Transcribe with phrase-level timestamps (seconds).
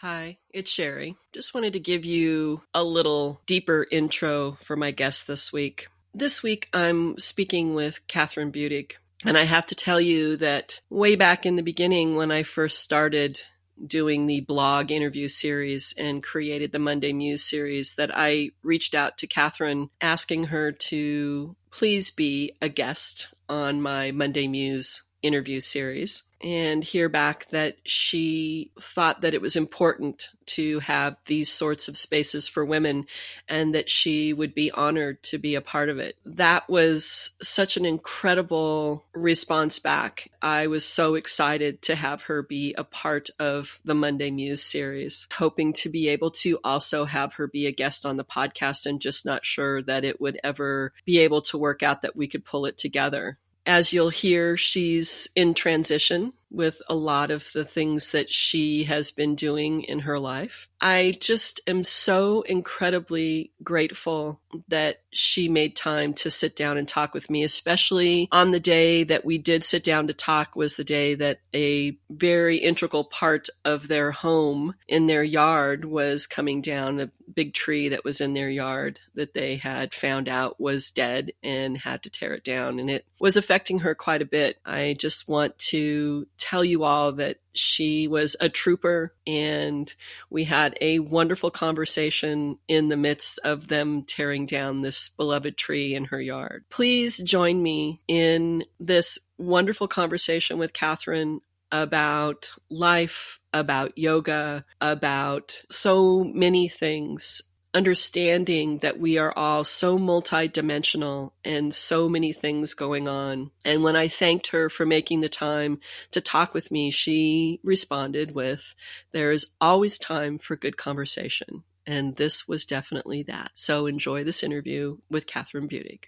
[0.00, 1.16] Hi, it's Sherry.
[1.32, 5.86] Just wanted to give you a little deeper intro for my guest this week.
[6.12, 8.92] This week, I'm speaking with Kathryn Budig.
[9.24, 12.80] And I have to tell you that way back in the beginning, when I first
[12.80, 13.40] started
[13.86, 19.16] doing the blog interview series and created the Monday Muse series, that I reached out
[19.18, 26.22] to Kathryn asking her to please be a guest on my Monday Muse interview series
[26.42, 31.96] and hear back that she thought that it was important to have these sorts of
[31.96, 33.06] spaces for women
[33.48, 36.16] and that she would be honored to be a part of it.
[36.24, 40.30] That was such an incredible response back.
[40.42, 45.26] I was so excited to have her be a part of the Monday Muse series,
[45.32, 49.00] hoping to be able to also have her be a guest on the podcast and
[49.00, 52.44] just not sure that it would ever be able to work out that we could
[52.44, 58.12] pull it together as you'll hear, she's in transition with a lot of the things
[58.12, 60.68] that she has been doing in her life.
[60.80, 67.14] I just am so incredibly grateful that she made time to sit down and talk
[67.14, 70.84] with me, especially on the day that we did sit down to talk was the
[70.84, 77.00] day that a very integral part of their home in their yard was coming down,
[77.00, 81.32] a big tree that was in their yard that they had found out was dead
[81.42, 82.78] and had to tear it down.
[82.78, 84.58] And it was affecting her quite a bit.
[84.64, 89.94] I just want to tell you all that she was a trooper and
[90.30, 95.94] we had a wonderful conversation in the midst of them tearing down this beloved tree
[95.94, 96.64] in her yard.
[96.70, 101.40] Please join me in this wonderful conversation with Kathryn
[101.72, 107.42] about life, about yoga, about so many things
[107.76, 113.50] understanding that we are all so multidimensional and so many things going on.
[113.66, 115.80] And when I thanked her for making the time
[116.12, 118.74] to talk with me, she responded with,
[119.12, 121.64] There is always time for good conversation.
[121.86, 123.50] And this was definitely that.
[123.54, 126.04] So enjoy this interview with Kathryn Budig.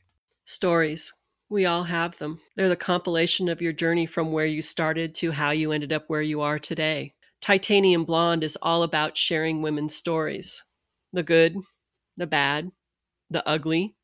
[0.47, 1.13] Stories.
[1.51, 2.41] We all have them.
[2.57, 6.05] They're the compilation of your journey from where you started to how you ended up
[6.07, 7.13] where you are today.
[7.43, 10.65] Titanium Blonde is all about sharing women's stories
[11.13, 11.57] the good,
[12.17, 12.71] the bad,
[13.31, 13.95] the ugly,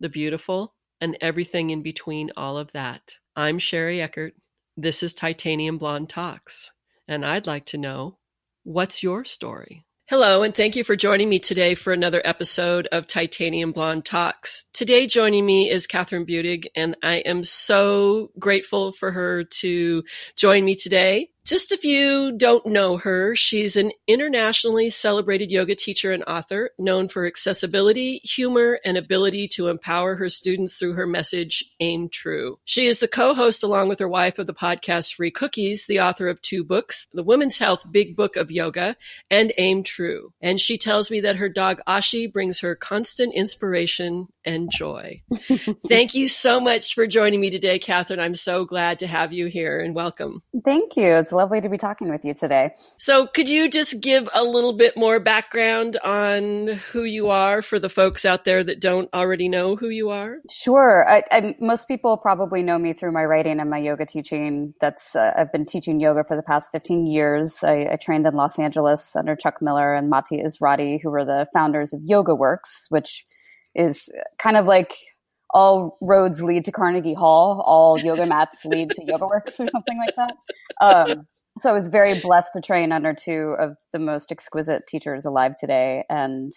[0.00, 3.14] the beautiful, and everything in between all of that.
[3.36, 4.34] I'm Sherry Eckert.
[4.76, 6.72] This is Titanium Blonde Talks,
[7.06, 8.18] and I'd like to know
[8.64, 9.84] what's your story?
[10.08, 14.64] Hello, and thank you for joining me today for another episode of Titanium Blonde Talks.
[14.72, 20.02] Today, joining me is Kathryn Budig, and I am so grateful for her to
[20.34, 21.28] join me today.
[21.48, 27.08] Just if you don't know her, she's an internationally celebrated yoga teacher and author known
[27.08, 32.58] for accessibility, humor, and ability to empower her students through her message, Aim True.
[32.66, 36.28] She is the co-host along with her wife of the podcast Free Cookies, the author
[36.28, 38.94] of two books, The Women's Health Big Book of Yoga
[39.30, 40.34] and Aim True.
[40.42, 45.22] And she tells me that her dog Ashi brings her constant inspiration and joy.
[45.88, 48.18] Thank you so much for joining me today, Kathryn.
[48.18, 50.42] I'm so glad to have you here and welcome.
[50.62, 51.14] Thank you.
[51.14, 52.72] It's lovely to be talking with you today.
[52.96, 57.78] So, could you just give a little bit more background on who you are for
[57.78, 60.38] the folks out there that don't already know who you are?
[60.50, 61.08] Sure.
[61.08, 64.74] I, I, most people probably know me through my writing and my yoga teaching.
[64.80, 67.62] That's uh, I've been teaching yoga for the past 15 years.
[67.62, 71.46] I, I, trained in Los Angeles under Chuck Miller and Maty Ezraty, who were the
[71.52, 73.24] founders of Yoga Works, which
[73.76, 74.96] is kind of like
[75.50, 79.98] all roads lead to Carnegie Hall, all yoga mats lead to Yoga Works or something
[79.98, 80.34] like that.
[80.80, 81.26] Um,
[81.58, 85.54] so I was very blessed to train under two of the most exquisite teachers alive
[85.58, 86.04] today.
[86.08, 86.52] And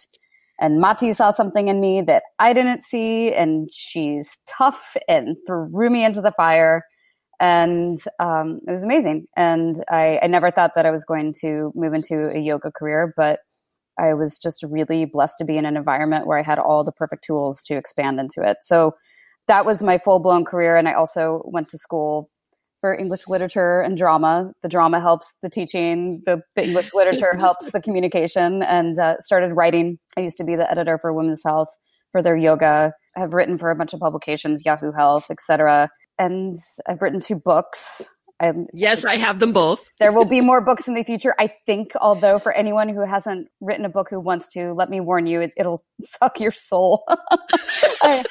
[0.60, 5.90] and Maty saw something in me that I didn't see, and she's tough and threw
[5.90, 6.84] me into the fire.
[7.40, 9.26] And um, it was amazing.
[9.36, 13.12] And I, I never thought that I was going to move into a yoga career,
[13.16, 13.40] but
[13.98, 16.92] I was just really blessed to be in an environment where I had all the
[16.92, 18.58] perfect tools to expand into it.
[18.62, 18.94] So
[19.48, 20.76] that was my full blown career.
[20.76, 22.30] And I also went to school
[22.80, 24.52] for English literature and drama.
[24.62, 29.54] The drama helps the teaching, the, the English literature helps the communication, and uh, started
[29.54, 29.98] writing.
[30.16, 31.68] I used to be the editor for Women's Health
[32.10, 32.92] for their yoga.
[33.16, 35.90] I have written for a bunch of publications, Yahoo Health, etc.
[36.18, 36.56] And
[36.88, 38.02] I've written two books
[38.72, 39.88] yes, I have them both.
[39.98, 41.92] there will be more books in the future, I think.
[42.00, 45.40] Although, for anyone who hasn't written a book who wants to, let me warn you,
[45.40, 47.04] it, will suck your soul.
[48.02, 48.24] I,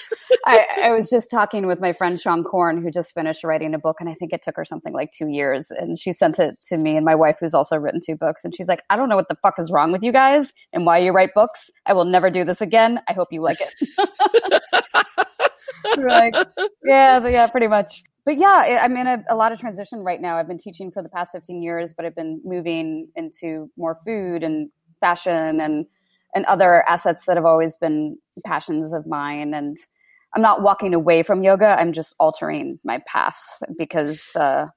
[0.45, 3.79] I, I, was just talking with my friend Seane Corn, who just finished writing a
[3.79, 5.71] book, and I think it took her something like two years.
[5.71, 8.43] And she sent it to me and my wife, who's also written two books.
[8.43, 10.85] And she's like, I don't know what the fuck is wrong with you guys and
[10.85, 11.69] why you write books.
[11.85, 12.99] I will never do this again.
[13.07, 14.61] I hope you like it.
[15.97, 16.35] like,
[16.83, 18.03] yeah, yeah, pretty much.
[18.25, 20.37] But yeah, I'm in a, a, lot of transition right now.
[20.37, 24.43] I've been teaching for the past 15 years, but I've been moving into more food
[24.43, 24.69] and
[24.99, 25.85] fashion and
[26.33, 29.53] and other assets that have always been passions of mine.
[29.53, 29.75] And
[30.33, 31.75] I'm not walking away from yoga.
[31.77, 33.41] I'm just altering my path
[33.77, 34.67] because uh,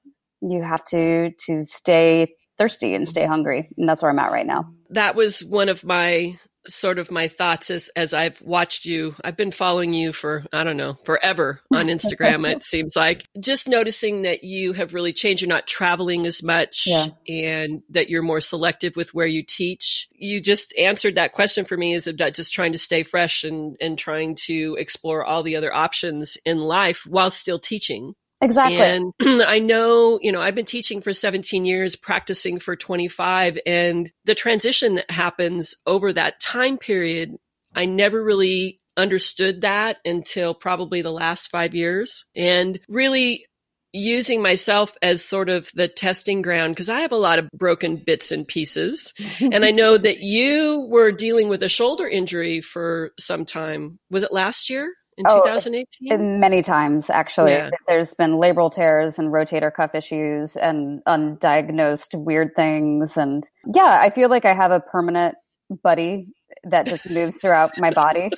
[0.41, 2.27] you have to to stay
[2.57, 4.65] thirsty and stay hungry, and that's where I'm at right now.
[4.89, 6.37] That was one of my
[6.67, 9.15] sort of my thoughts as as I've watched you.
[9.23, 12.49] I've been following you for I don't know forever on Instagram.
[12.49, 15.41] it seems like just noticing that you have really changed.
[15.41, 17.07] You're not traveling as much, yeah.
[17.27, 20.07] and that you're more selective with where you teach.
[20.13, 21.93] You just answered that question for me.
[21.93, 25.73] Is about just trying to stay fresh and and trying to explore all the other
[25.73, 28.15] options in life while still teaching.
[28.45, 28.77] Exactly.
[28.77, 29.13] And
[29.43, 34.35] I know, you know, I've been teaching for 17 years, practicing for 25, and the
[34.35, 37.35] transition that happens over that time period,
[37.73, 42.25] I never really understood that until probably the last five years.
[42.35, 43.45] And really
[43.91, 47.95] using myself as sort of the testing ground because I have a lot of broken
[47.95, 49.13] bits and pieces.
[49.39, 53.97] and I know that you were dealing with a shoulder injury for some time.
[54.11, 54.93] Was it last year?
[55.17, 56.39] In oh, 2018?
[56.39, 57.53] Many times, actually.
[57.53, 57.69] Yeah.
[57.87, 63.17] There's been labral tears and rotator cuff issues and undiagnosed weird things.
[63.17, 65.35] And yeah, I feel like I have a permanent
[65.83, 66.27] buddy
[66.63, 68.29] that just moves throughout my body.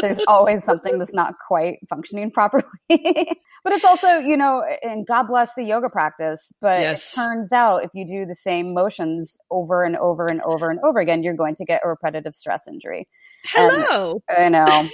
[0.00, 2.64] There's always something that's not quite functioning properly.
[2.88, 7.12] but it's also, you know, and God bless the yoga practice, but yes.
[7.12, 10.80] it turns out if you do the same motions over and over and over and
[10.84, 13.08] over again, you're going to get a repetitive stress injury.
[13.44, 14.20] Hello.
[14.28, 14.88] And, I know.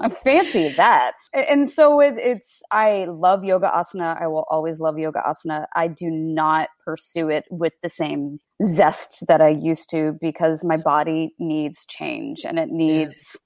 [0.00, 1.12] I fancy that.
[1.32, 4.20] And so it, it's, I love yoga asana.
[4.20, 5.66] I will always love yoga asana.
[5.74, 10.76] I do not pursue it with the same zest that I used to because my
[10.76, 13.36] body needs change and it needs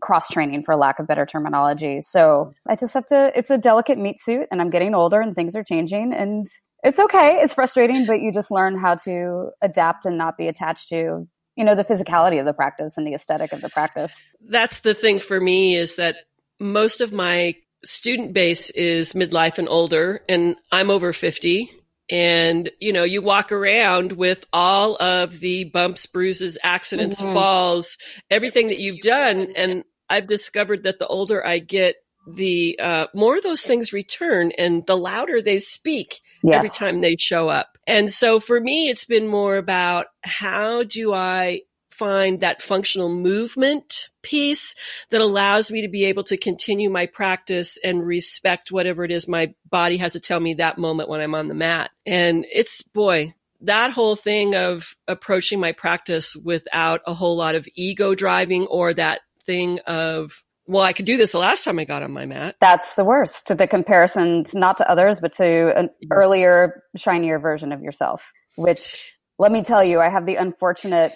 [0.00, 2.00] cross training for lack of better terminology.
[2.00, 2.72] So mm-hmm.
[2.72, 5.56] I just have to, it's a delicate meat suit and I'm getting older and things
[5.56, 6.46] are changing and
[6.82, 7.38] it's okay.
[7.40, 11.64] It's frustrating, but you just learn how to adapt and not be attached to you
[11.64, 15.20] know the physicality of the practice and the aesthetic of the practice that's the thing
[15.20, 16.16] for me is that
[16.60, 17.54] most of my
[17.84, 21.70] student base is midlife and older and i'm over 50
[22.10, 27.32] and you know you walk around with all of the bumps bruises accidents mm-hmm.
[27.32, 27.96] falls
[28.30, 31.96] everything that you've done and i've discovered that the older i get
[32.26, 36.56] the uh, more those things return and the louder they speak yes.
[36.56, 37.71] every time they show up.
[37.86, 44.08] And so for me, it's been more about how do I find that functional movement
[44.22, 44.74] piece
[45.10, 49.28] that allows me to be able to continue my practice and respect whatever it is
[49.28, 51.90] my body has to tell me that moment when I'm on the mat.
[52.06, 57.68] And it's, boy, that whole thing of approaching my practice without a whole lot of
[57.74, 61.84] ego driving or that thing of well, I could do this the last time I
[61.84, 62.56] got on my mat.
[62.60, 63.46] That's the worst.
[63.48, 66.12] To the comparisons, not to others, but to an mm-hmm.
[66.12, 71.14] earlier, shinier version of yourself, which let me tell you, I have the unfortunate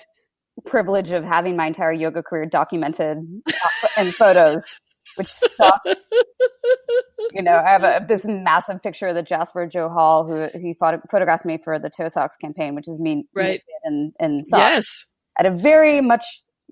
[0.64, 4.64] privilege of having my entire yoga career documented uh, in photos,
[5.16, 6.08] which sucks.
[7.32, 11.44] you know, I have a, this massive picture of the Jasper Johal who he photographed
[11.44, 13.62] me for the ToeSox campaign, which is me right.
[13.84, 14.60] in, in socks.
[14.60, 15.06] Yes.
[15.38, 16.24] At a very much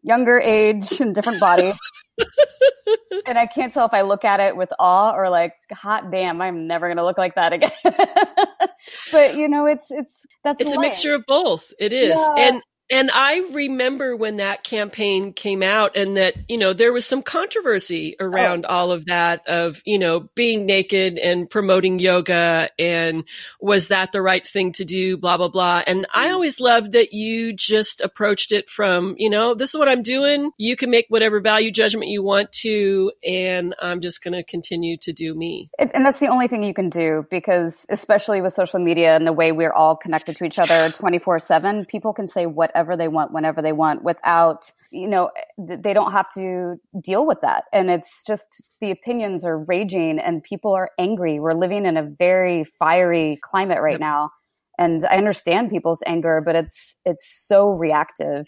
[0.03, 1.73] younger age and different body.
[3.26, 6.40] and I can't tell if I look at it with awe or like, hot damn,
[6.40, 7.70] I'm never going to look like that again.
[9.12, 11.72] but you know, it's, it's, that's, it's a mixture of both.
[11.78, 12.19] It is.
[12.19, 12.49] Yeah.
[12.49, 17.06] And, and I remember when that campaign came out and that, you know, there was
[17.06, 18.73] some controversy around oh.
[18.75, 23.25] all of that of, you know, being naked and promoting yoga and
[23.59, 25.82] was that the right thing to do, blah, blah, blah.
[25.87, 26.32] And I mm.
[26.35, 30.50] always loved that you just approached it from, you know, this is what I'm doing.
[30.59, 33.12] You can make whatever value judgment you want to.
[33.26, 35.70] And I'm just going to continue to do me.
[35.78, 39.32] And that's the only thing you can do because especially with social media and the
[39.32, 43.09] way we're all connected to each other 24 seven, people can say what whatever they
[43.09, 47.64] want whenever they want without you know they don't have to deal with that.
[47.73, 51.38] And it's just the opinions are raging and people are angry.
[51.38, 54.00] We're living in a very fiery climate right yep.
[54.00, 54.31] now.
[54.76, 58.47] And i understand people's anger but it's it's so reactive.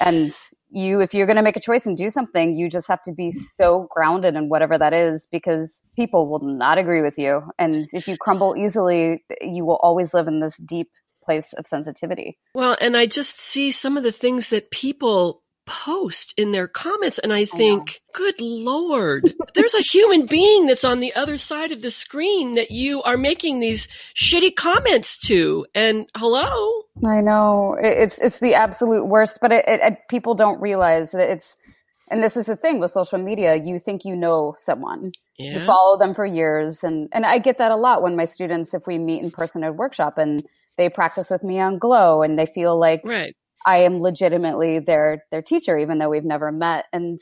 [0.00, 0.32] And
[0.70, 3.12] you if you're going to make a choice and do something you just have to
[3.12, 3.38] be mm-hmm.
[3.38, 7.42] so grounded in whatever that is because people will not agree with you.
[7.58, 10.90] And if you crumble easily you will always live in this deep
[11.22, 12.38] place of sensitivity.
[12.54, 17.20] Well, and I just see some of the things that people post in their comments
[17.20, 21.70] and I think, I good lord, there's a human being that's on the other side
[21.70, 23.86] of the screen that you are making these
[24.16, 25.66] shitty comments to.
[25.74, 26.82] And hello.
[27.06, 31.30] I know it's, it's the absolute worst, but it, it, it, people don't realize that
[31.30, 31.56] it's,
[32.10, 35.52] and this is the thing with social media you think you know someone Yeah.
[35.54, 38.74] you follow them for years and and i get that a lot when my students
[38.74, 40.42] if we meet in person at a workshop and
[40.80, 43.36] they practice with me on Glo and they feel like Right.
[43.66, 46.86] i am legitimately their their teacher even though we've never met.
[46.92, 47.18] And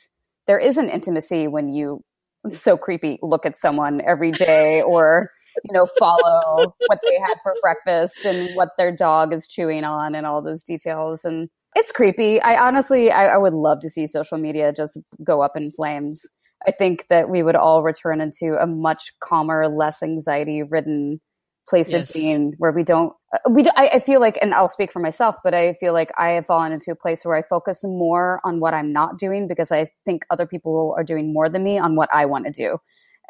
[0.47, 2.01] there is an intimacy when you
[2.49, 5.31] so creepy look at someone every day or
[5.65, 10.15] you know follow what they had for breakfast and what their dog is chewing on
[10.15, 11.25] and all those details.
[11.25, 12.41] And it's creepy.
[12.41, 16.23] I honestly I, I would love to see social media just go up in flames.
[16.67, 21.21] I think that we would all return into a much calmer less anxiety ridden
[21.69, 22.09] place Yes.
[22.11, 24.93] of being where we don't uh, we do, I, I feel like and i'll speak
[24.93, 27.85] for myself but i feel like i have fallen into a place where i focus
[27.85, 31.63] more on what i'm not doing because i think other people are doing more than
[31.65, 32.79] me on what i want to do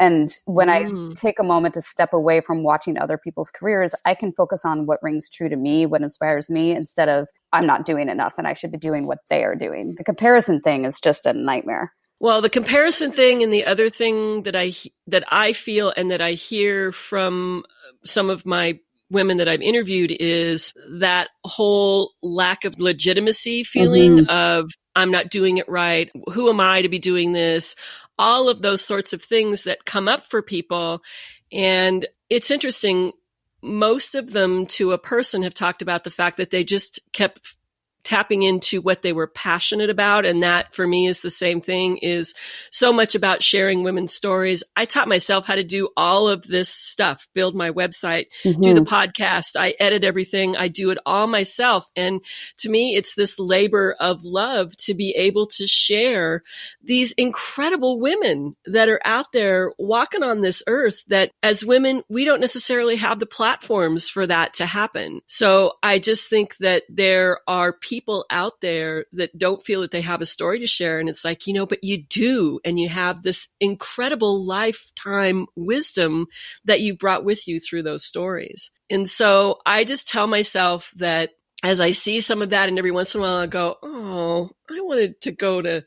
[0.00, 1.10] and when Mm.
[1.12, 4.64] i take a moment to step away from watching other people's careers i can focus
[4.64, 8.34] on what rings true to me what inspires me instead of i'm not doing enough
[8.38, 11.32] and i should be doing what they are doing the comparison thing is just a
[11.32, 14.72] nightmare Well, the comparison thing and the other thing that I
[15.06, 17.64] that I feel and that I hear from
[18.04, 24.30] some of my women that I've interviewed is that whole lack of legitimacy feeling mm-hmm.
[24.30, 26.10] of I'm not doing it right.
[26.32, 27.76] Who am I to be doing this?
[28.18, 31.02] All of those sorts of things that come up for people.
[31.52, 33.12] And it's interesting.
[33.62, 37.56] Most of them to a person have talked about the fact that they just kept
[38.04, 40.24] tapping into what they were passionate about.
[40.24, 42.34] And that for me is the same thing is
[42.70, 44.62] so much about sharing women's stories.
[44.76, 48.80] I taught myself how to do all of this stuff build my website do the
[48.80, 48.94] mm-hmm.
[48.94, 49.56] podcast.
[49.56, 50.56] I edit everything.
[50.56, 51.88] I do it all myself.
[51.96, 52.20] And
[52.58, 56.42] to me it's this labor of love to be able to share
[56.82, 62.24] these incredible women that are out there walking on this earth that as women we
[62.24, 65.20] don't necessarily have the platforms for that to happen.
[65.26, 67.87] So i just think that there are people
[68.30, 71.46] out there that don't feel that they have a story to share and it's like
[71.46, 76.26] you know but you do and you have this incredible lifetime wisdom
[76.64, 81.30] that you brought with you through those stories and so i just tell myself that
[81.64, 84.48] as I see some of that, and every once in a while I go, oh,
[84.70, 85.84] I wanted to go to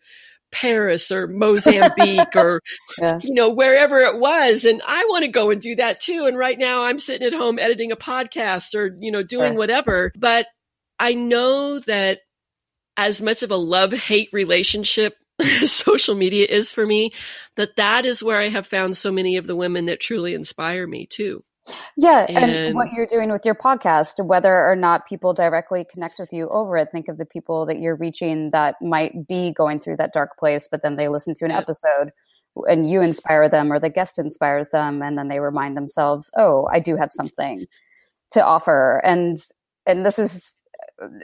[0.52, 2.62] Paris or Mozambique or,
[3.02, 3.20] Yeah.
[3.22, 4.66] you know, wherever it was.
[4.66, 6.26] And I want to go and do that too.
[6.26, 9.58] And right now I'm sitting at home editing a podcast or, you know, doing Sure.
[9.58, 10.12] whatever.
[10.18, 10.48] But
[11.02, 12.20] I know that
[12.96, 17.12] as much of a love hate relationship as social media is for me,
[17.58, 20.86] that that is where I have found so many of the women that truly inspire
[20.88, 21.44] me too.
[21.98, 26.20] Yeah, and, And- what you're doing with your podcast, whether or not people directly connect
[26.20, 29.80] with you over it, think of the people that you're reaching that might be going
[29.80, 31.60] through that dark place, but then they listen to an Yeah.
[31.60, 32.12] episode
[32.68, 36.68] and you inspire them or the guest inspires them and then they remind themselves, "Oh,
[36.72, 37.66] I do have something
[38.32, 39.38] to offer." And
[39.86, 40.56] and this is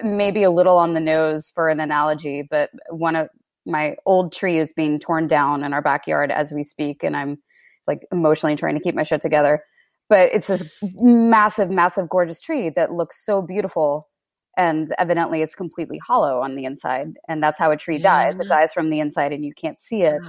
[0.03, 3.29] maybe a little on the nose for an analogy, but one of
[3.65, 7.37] my old tree is being torn down in our backyard as we speak and I'm
[7.85, 9.61] like emotionally trying to keep my shit together
[10.09, 14.09] but it's this massive, massive, gorgeous tree that looks so beautiful.
[14.55, 17.13] And evidently, it's completely hollow on the inside.
[17.27, 18.39] And that's how a tree dies.
[18.39, 18.49] It mm-hmm.
[18.49, 20.19] dies from the inside and you can't see it.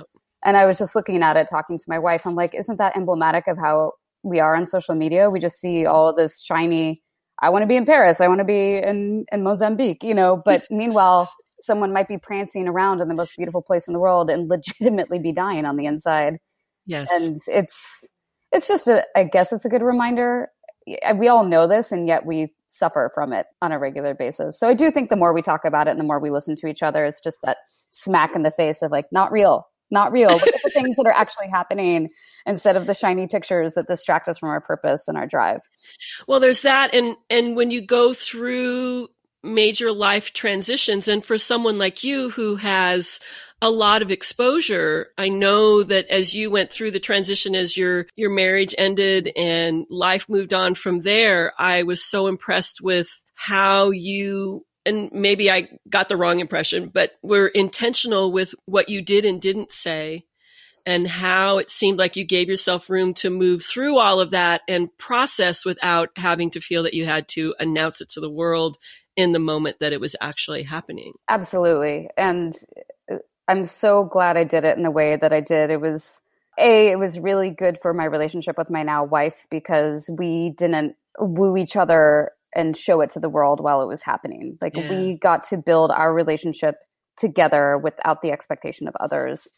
[0.44, 2.26] And I was just looking at it, talking to my wife.
[2.26, 3.92] I'm like, isn't that emblematic of how
[4.22, 5.30] we are on social media?
[5.30, 7.02] We just see all this shiny,
[7.40, 10.40] I want to be in Paris, I want to be in, in Mozambique, you know,
[10.44, 11.30] but meanwhile,
[11.60, 15.18] someone might be prancing around in the most beautiful place in the world and legitimately
[15.18, 16.38] be dying on the inside.
[16.86, 17.08] Yes.
[17.12, 18.08] and it's
[18.50, 20.48] it's just a i guess it's a good reminder.
[21.16, 24.58] We all know this and yet we suffer from it on a regular basis.
[24.58, 26.56] So i do think the more we talk about it and the more we listen
[26.56, 27.58] to each other it's just that
[27.90, 31.06] smack in the face of like not real not real look at the things that
[31.06, 32.08] are actually happening
[32.46, 35.60] instead of the shiny pictures that distract us from our purpose and our drive
[36.26, 39.08] Well, there's that, and and when you go through
[39.42, 43.20] major life transitions, and for someone like you who has
[43.60, 48.06] a lot of exposure, I know that as you went through the transition, as your
[48.16, 53.90] your marriage ended and life moved on from there, I was so impressed with how
[53.90, 54.64] you.
[54.88, 59.40] And maybe I got the wrong impression, but were intentional with what you did and
[59.40, 60.24] didn't say
[60.86, 64.62] and how it seemed like you gave yourself room to move through all of that
[64.66, 68.78] and process without having to feel that you had to announce it to the world
[69.14, 71.12] in the moment that it was actually happening.
[71.28, 72.08] Absolutely.
[72.16, 72.56] And
[73.12, 73.16] uh,
[73.46, 75.68] I'm so glad I did it in the way that I did.
[75.68, 76.22] It was
[76.58, 80.96] a it was really good for my relationship with my now wife because we didn't
[81.18, 84.58] woo each other and show it to the world while it was happening.
[84.60, 84.90] Like Yeah.
[84.90, 86.74] we got to build our relationship
[87.16, 89.48] together without the expectation of others.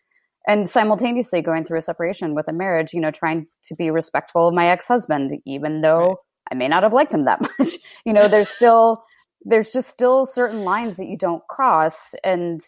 [0.47, 4.49] And simultaneously going through a separation with a marriage, you know, trying to be respectful
[4.49, 6.17] of my ex-husband even though Right.
[6.53, 7.73] I may not have liked him that much.
[8.07, 9.05] you know, there's still
[9.45, 12.61] there's just still certain lines that you don't cross and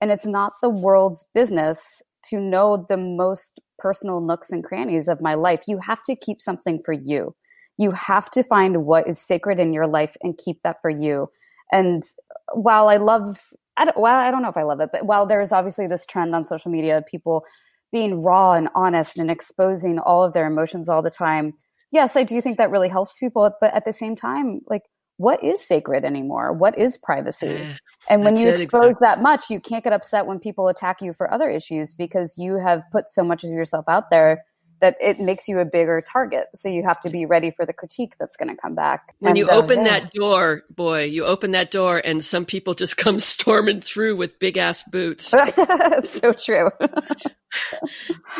[0.00, 5.20] And it's not the world's business to know the most personal nooks and crannies of
[5.22, 5.62] my life.
[5.66, 7.34] You have to keep something for you.
[7.80, 11.28] You have to find what is sacred in your life and keep that for you.
[11.72, 12.04] And
[12.52, 13.40] while I love,
[13.76, 16.04] I don't, well, I don't know if I love it, but while there's obviously this
[16.04, 17.44] trend on social media, of people
[17.92, 21.54] being raw and honest and exposing all of their emotions all the time.
[21.90, 23.50] Yes, I do think that really helps people.
[23.60, 24.82] But at the same time, like,
[25.16, 26.52] what is sacred anymore?
[26.52, 27.46] What is privacy?
[27.46, 27.76] Yeah,
[28.08, 29.06] and when you expose exactly.
[29.06, 32.56] that much, you can't get upset when people attack you for other issues because you
[32.56, 34.44] have put so much of yourself out there
[34.80, 36.48] that it makes you a bigger target.
[36.54, 39.14] So you have to be ready for the critique that's going to come back.
[39.20, 40.00] When you open yeah.
[40.00, 44.38] that door, boy, you open that door and some people just come storming through with
[44.38, 45.26] big ass boots.
[46.04, 46.70] so true.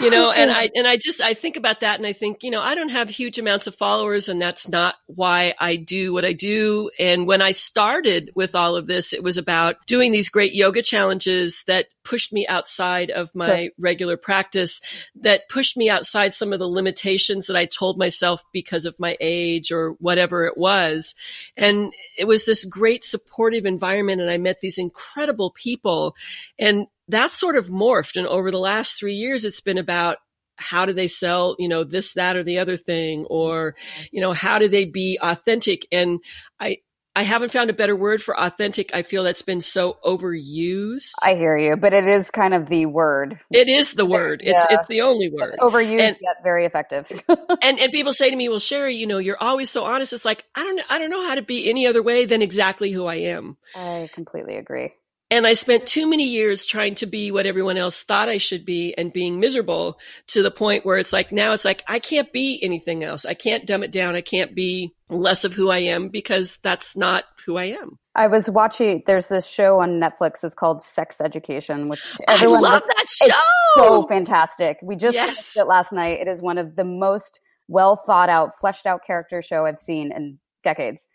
[0.01, 2.51] you know, and I and I just I think about that and I think, you
[2.51, 6.25] know, I don't have huge amounts of followers and that's not why I do what
[6.25, 6.91] I do.
[6.99, 10.83] And when I started with all of this, it was about doing these great yoga
[10.83, 13.71] challenges that pushed me outside of my sure.
[13.79, 14.81] regular practice,
[15.15, 19.17] that pushed me outside some of the limitations that I told myself because of my
[19.21, 21.15] age or whatever it was.
[21.57, 26.17] And it was this great supportive environment and I met these incredible people
[26.59, 28.17] and that's sort of morphed.
[28.17, 30.19] And over the last three years, it's been about
[30.57, 33.75] how do they sell, you know, this, that, or the other thing, or,
[34.13, 35.87] you know, how do they be authentic?
[35.91, 36.21] And
[36.59, 36.79] I,
[37.17, 38.95] I haven't found a better word for authentic.
[38.95, 41.11] I feel that's been so overused.
[41.23, 43.41] I hear you, but it is kind of the word.
[43.51, 44.43] It is the word.
[44.45, 44.53] Yeah.
[44.53, 45.47] It's it's the only word.
[45.47, 47.11] It's overused and, yet very effective.
[47.29, 50.25] and and people say to me, "Well, Sherry, you know, you're always so honest." It's
[50.25, 53.07] like I don't I don't know how to be any other way than exactly who
[53.07, 53.57] I am.
[53.75, 54.93] I completely agree.
[55.33, 58.65] And I spent too many years trying to be what everyone else thought I should
[58.65, 62.33] be and being miserable to the point where it's like, now it's like, I can't
[62.33, 63.25] be anything else.
[63.25, 64.17] I can't dumb it down.
[64.17, 67.97] I can't be less of who I am because that's not who I am.
[68.17, 70.43] I was watching, there's this show on Netflix.
[70.43, 73.35] It's called Sex Education, which everyone I love that show.
[73.75, 74.79] so fantastic.
[74.83, 75.29] We just yes.
[75.29, 76.19] watched it last night.
[76.21, 80.11] It is one of the most well thought out, fleshed out character show I've seen
[80.11, 81.07] in decades.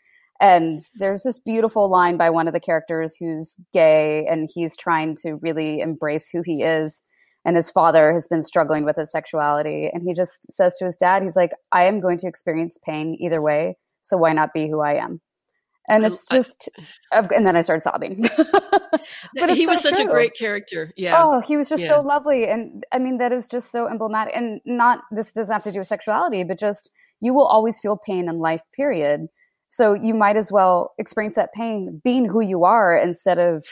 [0.42, 5.16] And there's this beautiful line by one of the characters who's gay and he's trying
[5.24, 7.04] to really embrace who he is.
[7.46, 9.90] And his father has been struggling with his sexuality.
[9.94, 13.16] And he just says to his dad, he's like, I am going to experience pain
[13.20, 13.78] either way.
[14.02, 15.22] So why not be who I am?
[15.88, 16.70] And it's just,
[17.12, 18.28] I, and then I started sobbing.
[19.36, 20.08] but he was so such true.
[20.08, 20.92] a great character.
[20.98, 21.24] Yeah.
[21.24, 21.90] Oh, he was just yeah.
[21.90, 22.48] so lovely.
[22.48, 24.36] And I mean, that is just so emblematic.
[24.36, 26.90] And not, this doesn't have to do with sexuality, but just
[27.22, 29.28] you will always feel pain in life, period.
[29.68, 33.66] So you might as well experience that pain being who you are instead of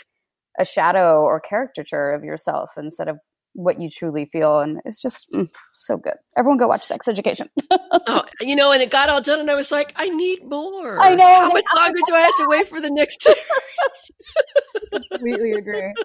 [0.60, 3.18] a shadow or caricature of yourself instead of
[3.54, 4.60] what you truly feel.
[4.60, 6.16] And it's just mm, so good.
[6.38, 7.50] Everyone go watch Sex Education.
[7.72, 11.00] oh, you know, and it got all done, and I was like, I need more.
[11.00, 11.28] I know.
[11.28, 13.28] How much longer do I have to wait for the next?
[15.12, 15.94] Completely agree.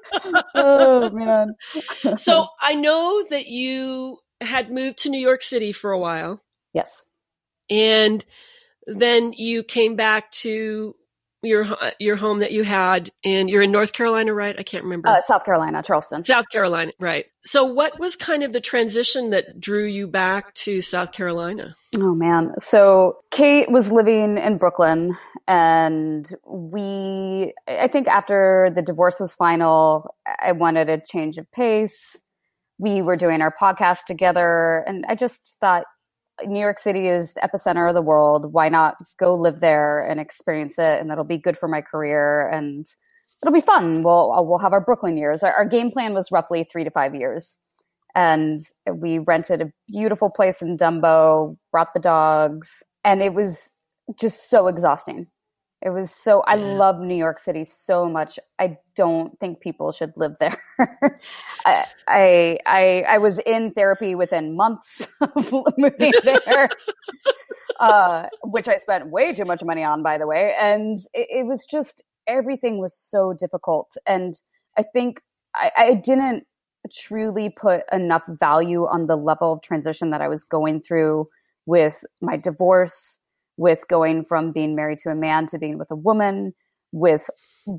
[0.55, 1.55] Oh man.
[2.17, 6.43] so I know that you had moved to New York City for a while.
[6.73, 7.07] Yes.
[7.71, 8.25] And
[8.89, 10.95] then you came back to
[11.43, 11.67] your
[12.01, 14.57] your home that you had and you're in North Carolina, right?
[14.59, 15.09] I can't remember.
[15.09, 16.25] Uh, South Carolina, Charleston.
[16.25, 17.27] South Carolina, right.
[17.45, 21.77] So what was kind of the transition that drew you back to South Carolina?
[21.97, 22.55] Oh man.
[22.59, 30.15] So Kate was living in Brooklyn and we I think after the divorce was final,
[30.43, 32.21] I wanted a change of pace.
[32.79, 35.85] We were doing our podcast together and I just thought
[36.45, 38.53] New York City is the epicenter of the world.
[38.53, 41.01] Why not go live there and experience it?
[41.01, 42.87] And that'll be good for my career and
[43.43, 44.03] it'll be fun.
[44.03, 45.43] We'll, uh, we'll have our Brooklyn years.
[45.43, 47.57] Our, our game plan was roughly three to five years.
[48.15, 48.61] And
[48.93, 53.73] we rented a beautiful place in Dumbo, brought the dogs, and it was
[54.19, 55.29] just so exhausting.
[55.81, 58.39] It was so I love New York City so much.
[58.59, 60.57] I don't think people should live there.
[61.65, 66.69] I, I, I I was in therapy within months of moving there.
[67.79, 70.55] uh, which I spent way too much money on, by the way.
[70.61, 73.97] And it, it was just everything was so difficult.
[74.07, 74.35] And
[74.77, 75.23] I think
[75.55, 76.45] I, I didn't
[76.93, 81.29] truly put enough value on the level of transition that I was going through
[81.67, 83.19] with my divorce
[83.59, 86.55] with going from being married to a man to being with a woman,
[86.93, 87.29] with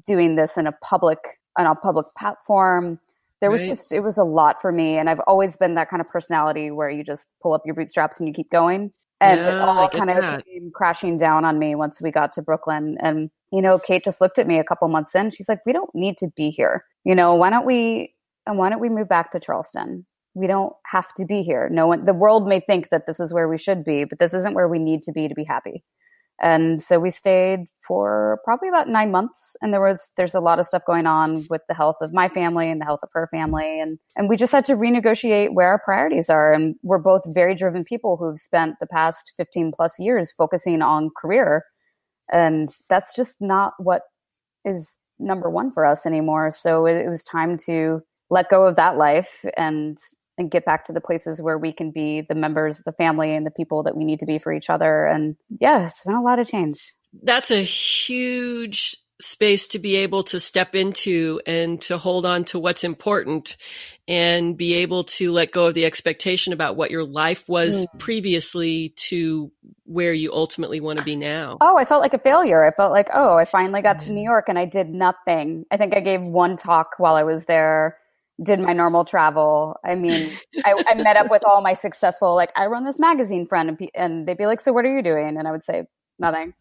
[0.06, 1.18] doing this in a public
[1.58, 3.00] on a public platform.
[3.42, 3.70] There was right.
[3.70, 6.70] just it was a lot for me, and I've always been that kind of personality
[6.72, 8.92] where you just pull up your bootstraps and you keep going.
[9.22, 12.42] And yeah, it all kind of came crashing down on me once we got to
[12.42, 12.98] Brooklyn.
[13.02, 15.32] And you know, Kate just looked at me a couple months in.
[15.32, 16.86] She's like, "We don't need to be here.
[17.06, 18.14] You know, why don't we?
[18.46, 20.06] And why don't we move back to Charleston?
[20.40, 21.70] We don't have to be here.
[21.72, 24.34] No one, the world may think that this is where we should be, but this
[24.34, 25.84] isn't where we need to be to be happy.
[26.42, 29.58] And so we stayed for probably about nine months.
[29.62, 32.30] And there was, there's a lot of stuff going on with the health of my
[32.30, 33.82] family and the health of her family.
[33.82, 36.54] And, and we just had to renegotiate where our priorities are.
[36.54, 41.10] And we're both very driven people who've spent the past 15 plus years focusing on
[41.16, 41.66] career.
[42.32, 44.04] And that's just not what
[44.64, 46.52] is number one for us anymore.
[46.52, 49.98] So it, it was time to let go of that life and
[50.40, 53.36] and get back to the places where we can be the members of the family
[53.36, 55.06] and the people that we need to be for each other.
[55.06, 56.96] And yeah, it's been a lot of change.
[57.22, 62.58] That's a huge space to be able to step into and to hold on to
[62.58, 63.58] what's important
[64.08, 68.00] and be able to let go of the expectation about what your life was mm.
[68.00, 69.52] previously to
[69.84, 71.58] where you ultimately want to be now.
[71.60, 72.66] Oh, I felt like a failure.
[72.66, 75.66] I felt like, oh, I finally got to New York and I did nothing.
[75.70, 77.98] I think I gave one talk while I was there
[78.44, 79.78] did my normal travel.
[79.84, 80.32] I mean,
[80.64, 83.90] I, I, met up with all my successful, like, I run this magazine friend, and,
[83.96, 85.38] and, they'd be like, So, what are you doing?
[85.38, 85.84] And I would say,
[86.20, 86.54] Nothing.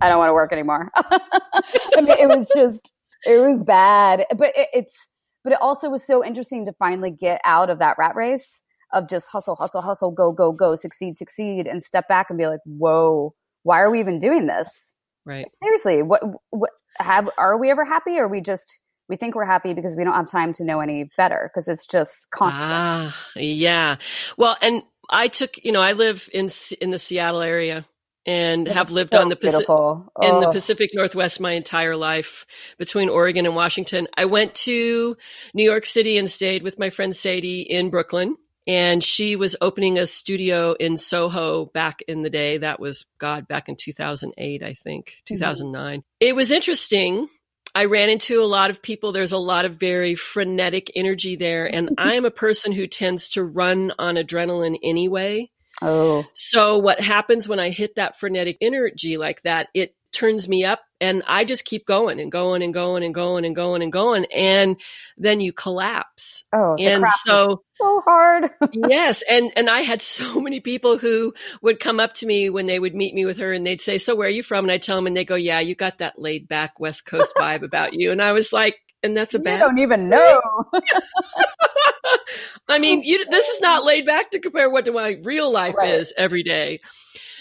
[0.00, 0.90] I don't want to work anymore.
[0.96, 2.92] I mean, it was just,
[3.24, 4.26] it was bad.
[4.36, 5.08] But it, it's,
[5.42, 9.08] but it also was so interesting to finally get out of that rat race of
[9.08, 12.60] just hustle, hustle, hustle, go, go, go, succeed, succeed, and step back and be like,
[12.64, 14.94] Whoa, why are we even doing this?
[15.24, 15.46] Right.
[15.62, 18.18] Seriously, what, what, have, are we ever happy?
[18.18, 20.80] Or are we just, we think we're happy because we don't have time to know
[20.80, 22.70] any better because it's just constant.
[22.72, 23.96] Ah, yeah.
[24.36, 26.48] Well, and I took, you know, I live in
[26.80, 27.86] in the Seattle area
[28.26, 30.10] and have lived so on the Pacific oh.
[30.22, 32.46] in the Pacific Northwest my entire life
[32.78, 34.08] between Oregon and Washington.
[34.16, 35.16] I went to
[35.52, 38.36] New York City and stayed with my friend Sadie in Brooklyn
[38.66, 42.58] and she was opening a studio in Soho back in the day.
[42.58, 45.98] That was God back in 2008, I think, 2009.
[45.98, 46.06] Mm-hmm.
[46.20, 47.28] It was interesting
[47.74, 49.12] I ran into a lot of people.
[49.12, 51.66] There's a lot of very frenetic energy there.
[51.66, 55.50] And I'm a person who tends to run on adrenaline anyway.
[55.82, 56.24] Oh.
[56.34, 60.80] So what happens when I hit that frenetic energy like that, it turns me up
[61.00, 64.24] and I just keep going and going and going and going and going and going.
[64.32, 64.80] And
[65.18, 66.44] then you collapse.
[66.52, 68.50] Oh, and so, so hard.
[68.72, 69.22] yes.
[69.28, 72.78] And, and I had so many people who would come up to me when they
[72.78, 74.64] would meet me with her and they'd say, so where are you from?
[74.64, 77.34] And I tell them and they go, yeah, you got that laid back West Coast
[77.38, 78.10] vibe about you.
[78.10, 79.60] And I was like, and that's a bad.
[79.60, 80.40] You don't even know.
[82.68, 85.74] I mean, you, this is not laid back to compare what to my real life
[85.76, 85.92] right.
[85.94, 86.80] is every day.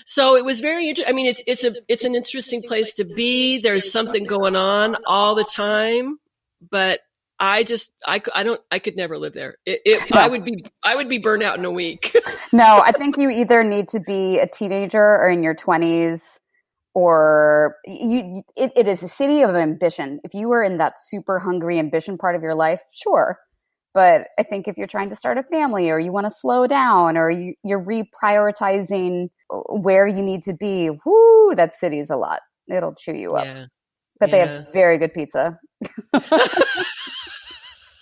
[0.06, 1.12] So it was very interesting.
[1.12, 3.60] I mean, it's it's a it's an interesting place to be.
[3.60, 6.20] There's something going on all the time,
[6.70, 7.02] but
[7.39, 9.58] I just I, I don't I could never live there.
[9.66, 10.20] It, it, no.
[10.22, 10.24] Oh.
[10.24, 12.16] I would be I would be burned out in a week.
[12.54, 16.39] no, I think you either need to be a teenager or in your 20s
[16.94, 20.20] or you it, it is a city of ambition.
[20.24, 23.39] If you were in that super hungry ambition part of your life, sure.
[23.93, 26.65] But I think if you're trying to start a family or you want to slow
[26.65, 32.10] down or you, you're reprioritizing uh, where you need to be, whoo, that city is
[32.10, 32.39] a lot.
[32.67, 33.45] It'll chew you up.
[33.45, 33.65] Yeah.
[34.19, 34.32] But yeah.
[34.32, 35.60] they have very good pizza.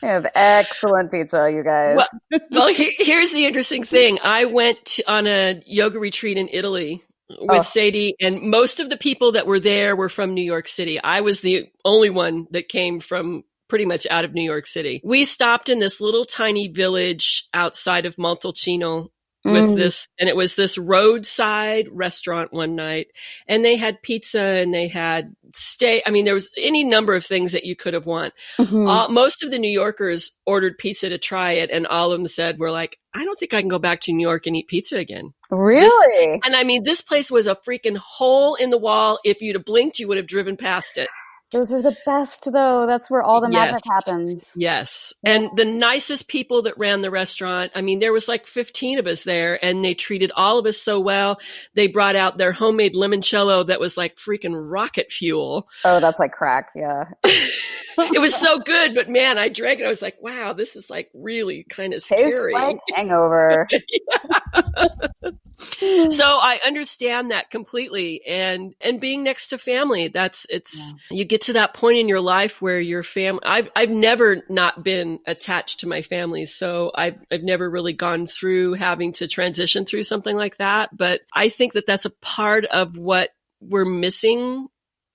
[0.02, 1.96] They have excellent pizza, you guys.
[1.96, 4.18] Well, well he, here's the interesting thing.
[4.24, 7.62] I went on a yoga retreat in Italy with oh.
[7.62, 11.00] Sadie, and most of the people that were there were from New York City.
[11.02, 15.00] I was the only one that came from pretty much out of New York City.
[15.02, 19.08] We stopped in this little tiny village outside of Montalcino
[19.46, 19.76] with mm.
[19.76, 23.08] this and it was this roadside restaurant one night
[23.48, 27.26] and they had pizza and they had stay i mean there was any number of
[27.26, 28.88] things that you could have want mm-hmm.
[28.88, 32.28] uh, most of the new yorkers ordered pizza to try it and all of them
[32.28, 34.68] said we're like i don't think i can go back to new york and eat
[34.68, 38.78] pizza again really this, and i mean this place was a freaking hole in the
[38.78, 41.10] wall if you'd have blinked you would have driven past it
[41.52, 42.86] those are the best, though.
[42.88, 43.72] That's where all the yes.
[43.72, 44.54] magic happens.
[44.56, 45.14] Yes.
[45.24, 47.72] And the nicest people that ran the restaurant.
[47.76, 50.78] I mean, there was like 15 of us there and they treated all of us
[50.78, 51.40] so well.
[51.74, 55.68] They brought out their homemade limoncello that was like freaking rocket fuel.
[55.84, 56.70] Oh, that's like crack.
[56.74, 57.10] Yeah.
[57.24, 59.86] it was so good, but man, I drank it.
[59.86, 62.54] I was like, wow, this is like really kind of scary.
[62.54, 63.68] Like hangover.
[65.62, 68.22] so I understand that completely.
[68.28, 71.18] And, and being next to family, that's, it's, yeah.
[71.18, 74.84] you get to that point in your life where your family, I've, I've never not
[74.84, 76.46] been attached to my family.
[76.46, 80.96] So I've, I've never really gone through having to transition through something like that.
[80.96, 84.68] But I think that that's a part of what we're missing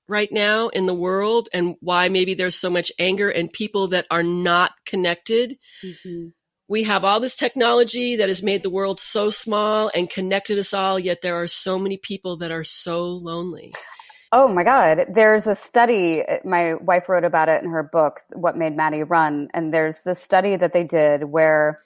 [0.09, 4.07] right now in the world and why maybe there's so much anger and people that
[4.11, 5.59] are not connected.
[5.85, 6.29] Mm-hmm
[6.69, 10.75] we have all this technology that has made the world so small and connected us
[10.75, 13.73] all, yet there are so many people that are so lonely.
[14.33, 15.07] Oh my God.
[15.09, 19.49] There's a study, my wife wrote about it in her book, What Made Maddy Run.
[19.55, 21.83] And there's this study that they did where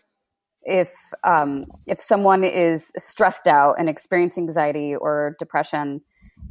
[0.62, 0.92] if
[1.24, 6.00] um, if someone is stressed out and experiencing anxiety or depression,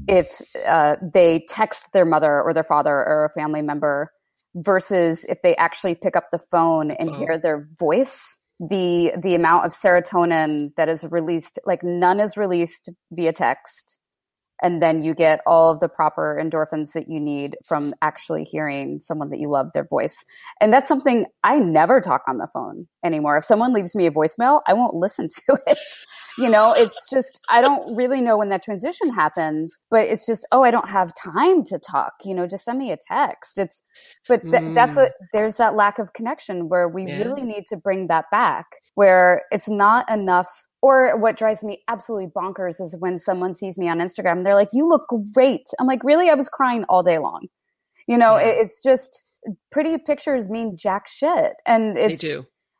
[0.07, 4.11] if uh, they text their mother or their father or a family member
[4.55, 9.65] versus if they actually pick up the phone and hear their voice the the amount
[9.65, 13.97] of serotonin that is released like none is released via text.
[14.61, 18.99] And then you get all of the proper endorphins that you need from actually hearing
[18.99, 20.25] someone that you love their voice.
[20.59, 23.37] And that's something i never talk on the phone anymore.
[23.37, 25.79] If someone leaves me a voicemail i won't listen to it
[26.39, 30.47] you know it's just i don't really know when that transition happened but it's just
[30.51, 33.83] oh i don't have time to talk you know just send me a text it's
[34.27, 34.75] but th- mm.
[34.75, 37.17] that's what there's that lack of connection where we yeah.
[37.17, 42.27] really need to bring that back where it's not enough or what drives me absolutely
[42.27, 46.03] bonkers is when someone sees me on instagram they're like you look great i'm like
[46.03, 47.47] really i was crying all day long
[48.07, 48.47] you know yeah.
[48.47, 49.23] it, it's just
[49.71, 52.21] pretty pictures mean jack shit and it's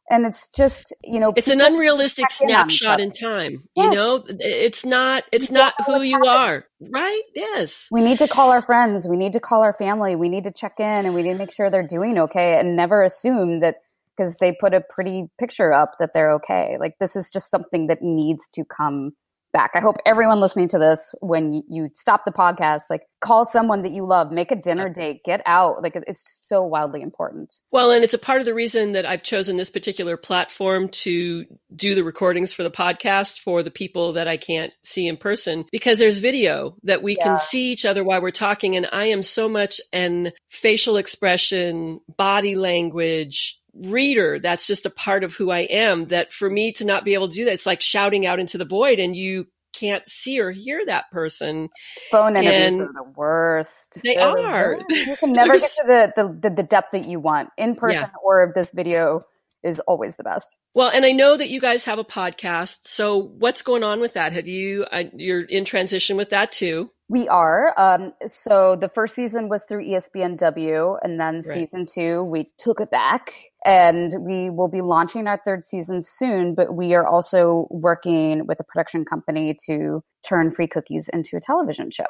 [0.09, 3.85] and it's just you know it's an unrealistic snapshot in time yes.
[3.85, 7.21] you know it's not it's not who you are right?
[7.35, 7.87] Yes.
[7.91, 9.07] We need to call our friends.
[9.07, 10.15] We need to call our family.
[10.15, 12.75] We need to check in and we need to make sure they're doing okay and
[12.75, 13.75] never assume that
[14.15, 16.77] because they put a pretty picture up that they're okay.
[16.79, 19.13] Like this is just something that needs to come
[19.51, 19.71] back.
[19.73, 23.91] I hope everyone listening to this, when you stop the podcast, like call someone that
[23.91, 25.83] you love, make a dinner date, get out.
[25.83, 27.59] Like it's so wildly important.
[27.71, 31.45] Well, and it's a part of the reason that I've chosen this particular platform to
[31.75, 35.65] do the recordings for the podcast for the people that I can't see in person
[35.71, 37.23] because there's video that we yeah.
[37.23, 38.75] can see each other while we're talking.
[38.75, 45.23] And I am so much an facial expression, body language, reader that's just a part
[45.23, 47.65] of who i am that for me to not be able to do that it's
[47.65, 51.69] like shouting out into the void and you can't see or hear that person
[52.09, 55.07] phone interviews and are the worst they They're are the worst.
[55.07, 58.23] you can never get to the, the, the depth that you want in person yeah.
[58.23, 59.21] or this video
[59.63, 60.55] is always the best.
[60.73, 62.87] Well, and I know that you guys have a podcast.
[62.87, 64.33] So what's going on with that?
[64.33, 66.91] Have you, uh, you're in transition with that too?
[67.09, 67.73] We are.
[67.75, 71.43] Um, so the first season was through ESPNW, and then right.
[71.43, 73.33] season two, we took it back
[73.65, 76.53] and we will be launching our third season soon.
[76.53, 81.41] But we are also working with a production company to turn free cookies into a
[81.41, 82.05] television show.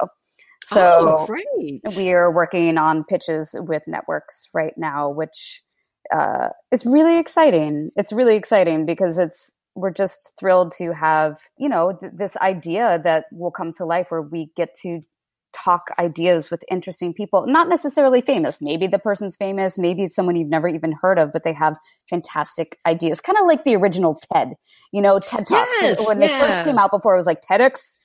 [0.66, 1.36] So oh,
[1.96, 5.62] we are working on pitches with networks right now, which
[6.14, 7.90] uh, it's really exciting.
[7.96, 13.00] It's really exciting because it's we're just thrilled to have you know th- this idea
[13.02, 15.00] that will come to life where we get to
[15.52, 20.36] talk ideas with interesting people not necessarily famous maybe the person's famous maybe it's someone
[20.36, 21.76] you've never even heard of but they have
[22.08, 24.54] fantastic ideas kind of like the original ted
[24.92, 26.28] you know ted talks yes, when yeah.
[26.28, 27.96] they first came out before it was like tedx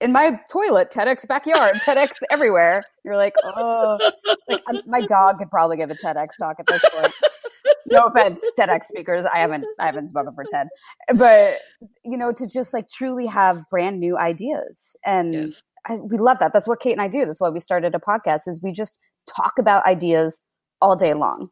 [0.00, 2.84] in my toilet, TEDx backyard, TEDx everywhere.
[3.04, 3.98] You're like, oh,
[4.48, 7.12] like um, my dog could probably give a TEDx talk at this point.
[7.90, 9.24] No offense, TEDx speakers.
[9.26, 10.68] I haven't, I haven't spoken for TED,
[11.16, 11.58] but
[12.04, 15.62] you know, to just like truly have brand new ideas, and yes.
[15.86, 16.52] I, we love that.
[16.52, 17.24] That's what Kate and I do.
[17.26, 18.48] That's why we started a podcast.
[18.48, 20.40] Is we just talk about ideas
[20.80, 21.48] all day long.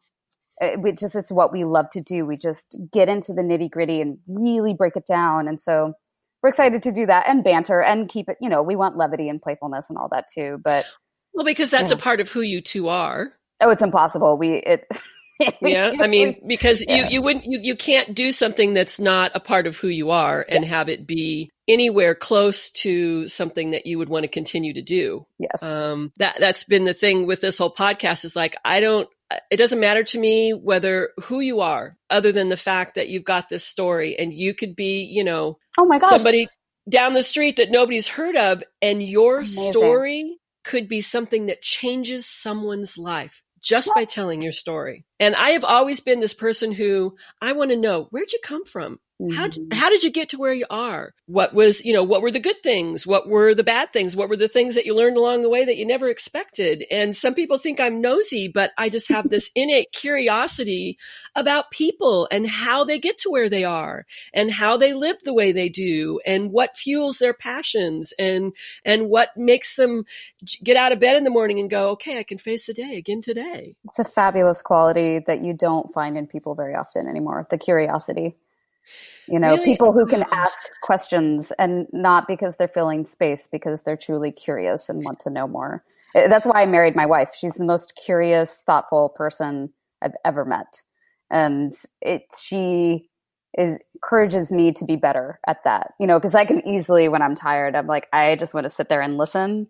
[0.59, 2.25] It, we just, it's what we love to do.
[2.25, 5.47] We just get into the nitty gritty and really break it down.
[5.47, 5.93] And so
[6.41, 9.29] we're excited to do that and banter and keep it, you know, we want levity
[9.29, 10.59] and playfulness and all that too.
[10.63, 10.85] But
[11.33, 11.97] well, because that's yeah.
[11.97, 13.33] a part of who you two are.
[13.59, 14.37] Oh, it's impossible.
[14.37, 14.87] We, it,
[15.61, 16.95] yeah i mean because yeah.
[16.95, 20.09] you you wouldn't you, you can't do something that's not a part of who you
[20.11, 20.69] are and yeah.
[20.69, 25.25] have it be anywhere close to something that you would want to continue to do
[25.39, 29.09] yes um that that's been the thing with this whole podcast is like i don't
[29.49, 33.23] it doesn't matter to me whether who you are other than the fact that you've
[33.23, 36.47] got this story and you could be you know oh my gosh somebody
[36.89, 39.71] down the street that nobody's heard of and your Amazing.
[39.71, 43.95] story could be something that changes someone's life just yes.
[43.95, 45.05] by telling your story.
[45.19, 48.65] And I have always been this person who I want to know where'd you come
[48.65, 48.99] from?
[49.21, 49.35] Mm-hmm.
[49.35, 51.13] How how did you get to where you are?
[51.27, 53.05] What was, you know, what were the good things?
[53.05, 54.15] What were the bad things?
[54.15, 56.83] What were the things that you learned along the way that you never expected?
[56.89, 60.97] And some people think I'm nosy, but I just have this innate curiosity
[61.35, 65.33] about people and how they get to where they are and how they live the
[65.33, 70.05] way they do and what fuels their passions and, and what makes them
[70.63, 72.97] get out of bed in the morning and go, okay, I can face the day
[72.97, 73.75] again today.
[73.85, 77.45] It's a fabulous quality that you don't find in people very often anymore.
[77.49, 78.35] The curiosity
[79.27, 79.65] you know really?
[79.65, 84.89] people who can ask questions and not because they're filling space because they're truly curious
[84.89, 85.83] and want to know more.
[86.15, 87.31] Eh, that's why i married my wife.
[87.37, 89.69] She's the most curious thoughtful person
[90.01, 90.81] i've ever met.
[91.29, 93.09] And it she
[93.57, 95.93] is encourages me to be better at that.
[95.99, 98.69] You know because i can easily when i'm tired i'm like i just want to
[98.69, 99.67] sit there and listen.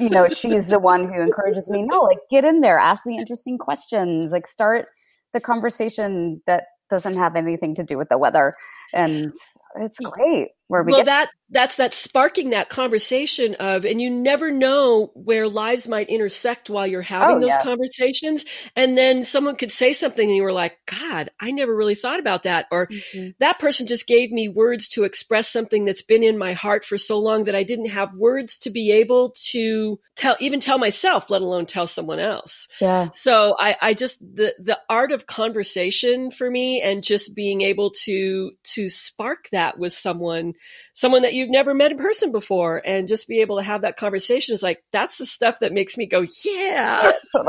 [0.00, 3.16] You know she's the one who encourages me no like get in there ask the
[3.16, 4.86] interesting questions like start
[5.32, 8.56] the conversation that doesn't have anything to do with the weather
[8.92, 9.32] and
[9.80, 14.10] it's great where we well get that that's that sparking that conversation of and you
[14.10, 17.62] never know where lives might intersect while you're having Oh, those yeah.
[17.62, 18.44] conversations
[18.76, 22.20] and then someone could say something and you were like god i never really thought
[22.20, 23.34] about that or Mhm.
[23.40, 26.98] that person just gave me words to express something that's been in my heart for
[26.98, 31.30] so long that i didn't have words to be able to tell even tell myself
[31.30, 36.30] let alone tell someone else yeah so I, I just the the art of conversation
[36.30, 40.52] for me and just being able to to spark that with someone
[40.92, 43.96] someone that you've never met in person before and just be able to have that
[43.96, 47.12] conversation is like that's the stuff that makes me go yeah.
[47.34, 47.40] I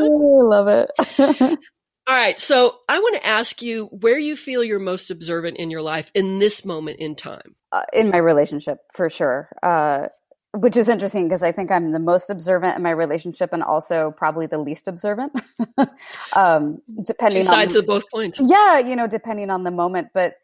[0.00, 0.90] love it.
[2.06, 5.70] all right so i want to ask you where you feel you're most observant in
[5.70, 10.08] your life in this moment in time uh, in my relationship for sure uh,
[10.54, 14.12] which is interesting because i think i'm the most observant in my relationship and also
[14.16, 15.32] probably the least observant
[16.36, 20.08] um, two depending sides on of both coins yeah you know depending on the moment
[20.14, 20.34] but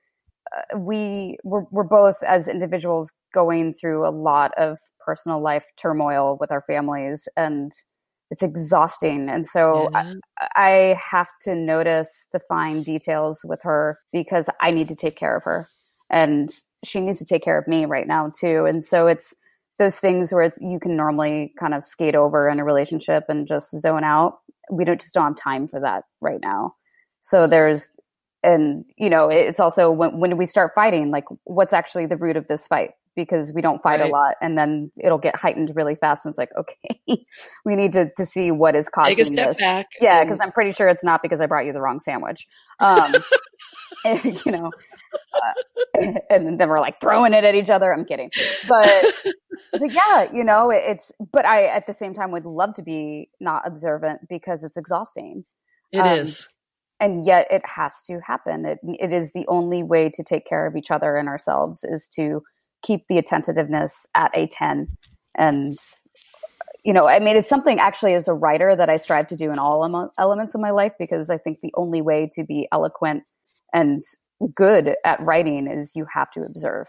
[0.57, 6.37] uh, we we're, we're both as individuals going through a lot of personal life turmoil
[6.40, 7.73] with our families and
[8.33, 10.14] it's exhausting and so Yeah.
[10.55, 15.37] I have to notice the fine details with her because I need to take care
[15.37, 15.68] of her
[16.11, 16.51] and
[16.85, 18.66] she needs to take care of me right now too.
[18.66, 19.35] And so it's
[19.81, 23.49] those things where it's, you can normally kind of skate over in a relationship and
[23.49, 24.38] just zone out.
[24.71, 26.75] We don't just don't have time for that right now.
[27.21, 27.99] So there's,
[28.45, 31.11] and you know, it's also when, when do we start fighting?
[31.11, 32.90] Like what's actually the root of this fight?
[33.16, 34.09] Because we don't fight Right.
[34.09, 36.25] a lot and then it'll get heightened really fast.
[36.25, 37.25] And it's like, okay,
[37.64, 39.59] we need to, to see what is causing take a step this.
[39.59, 41.99] back Yeah, and- because I'm pretty sure it's not because I brought you the wrong
[41.99, 42.47] sandwich.
[42.79, 43.14] Um,
[44.25, 44.71] you know,
[45.35, 47.92] uh, and then we're like throwing it at each other.
[47.92, 48.31] I'm kidding,
[48.68, 49.05] but,
[49.73, 51.12] but yeah, you know, it- it's.
[51.33, 55.44] But I at the same time would love to be not observant because it's exhausting,
[55.92, 56.49] It is.
[57.01, 58.64] um, and yet it has to happen.
[58.66, 62.09] It it is the only way to take care of each other and ourselves is
[62.16, 62.42] to
[62.83, 64.88] keep the attentiveness at a ten
[65.37, 65.77] and
[66.83, 69.51] you know, I mean, it's something actually as a writer that I strive to do
[69.53, 73.25] in all elements of my life because I think the only way to be eloquent
[73.75, 74.01] and
[74.55, 76.87] good at writing is you have to observe.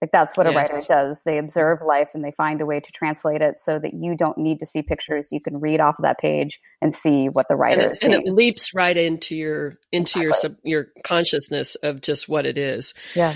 [0.00, 1.22] Like that's what a writer does.
[1.24, 4.38] They observe life and they find a way to translate it so that you don't
[4.38, 5.28] need to see pictures.
[5.32, 8.02] You can read off of that page and see what the and writer it, is
[8.02, 10.50] and it leaps right into your into your Exactly.
[10.50, 13.34] sub, your consciousness of just what it is yeah.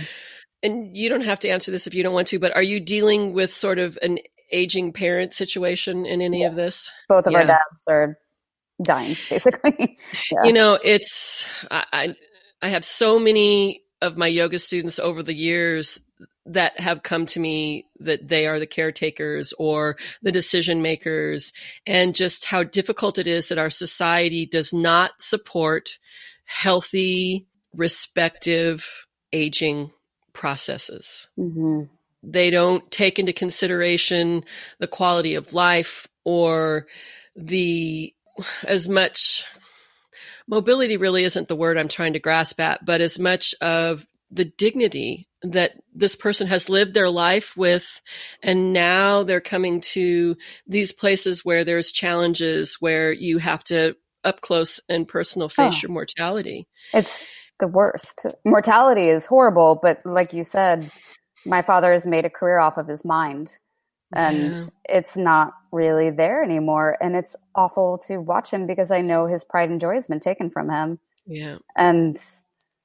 [0.62, 2.78] and you don't have to answer this if you don't want to but are you
[2.78, 4.18] dealing with sort of an
[4.52, 7.38] aging parent situation in any of this Both of Yeah.
[7.40, 8.18] our dads are
[8.80, 9.98] dying, basically.
[10.30, 10.44] Yeah.
[10.44, 12.14] you know it's I, I
[12.62, 16.00] i have so many of my yoga students over the years
[16.44, 21.52] that have come to me that they are the caretakers or the decision makers
[21.86, 25.98] and just how difficult it is that our society does not support
[26.44, 29.90] healthy respective aging
[30.32, 31.88] processes Mhm.
[32.24, 34.44] they don't take into consideration
[34.78, 36.86] the quality of life or
[37.36, 38.12] the
[38.64, 39.44] as much
[40.48, 44.44] mobility really isn't the word I'm trying to grasp at, but as much of the
[44.44, 48.00] dignity that this person has lived their life with
[48.42, 54.40] and now they're coming to these places where there's challenges where you have to up
[54.40, 55.82] close and personal face Huh.
[55.82, 56.66] your mortality.
[56.94, 57.28] It's
[57.60, 58.26] the worst.
[58.44, 60.90] Mortality is horrible, but like you said,
[61.44, 63.58] my father has made a career off of his mind
[64.12, 64.60] and Yeah.
[64.88, 66.96] it's not really there anymore.
[67.00, 70.20] And it's awful to watch him because I know his pride and joy has been
[70.20, 70.98] taken from him.
[71.26, 71.58] Yeah.
[71.76, 72.16] And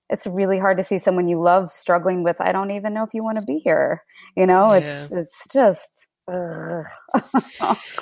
[0.10, 3.14] it's really hard to see someone you love struggling with, I don't even know if
[3.14, 4.04] you want to be here.
[4.36, 6.08] You know, it's, it's just.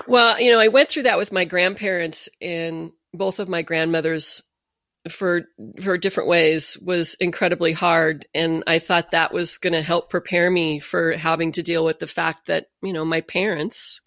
[0.07, 4.43] Well, you know, I went through that with my grandparents and both of my grandmothers
[5.09, 5.43] for
[5.81, 10.49] for different ways was incredibly hard and I thought that was going to help prepare
[10.49, 14.01] me for having to deal with the fact that, you know, my parents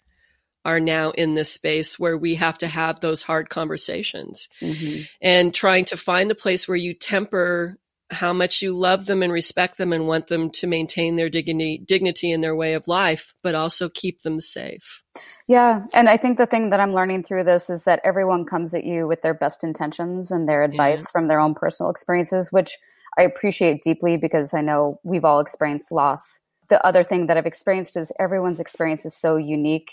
[0.65, 5.07] are now in this space where we have to have those hard conversations Mhm.
[5.21, 7.77] and trying to find the place where you temper
[8.11, 11.81] how much you love them and respect them and want them to maintain their dignity
[11.85, 15.03] dignity in their way of life but also keep them safe.
[15.47, 15.85] Yeah.
[15.93, 18.83] And I think the thing that I'm learning through this is that everyone comes at
[18.83, 22.77] you with their best intentions and their advice from their own personal experiences, which
[23.17, 26.39] I appreciate deeply because I know we've all experienced loss.
[26.69, 29.89] The other thing that I've experienced is everyone's experience is so unique.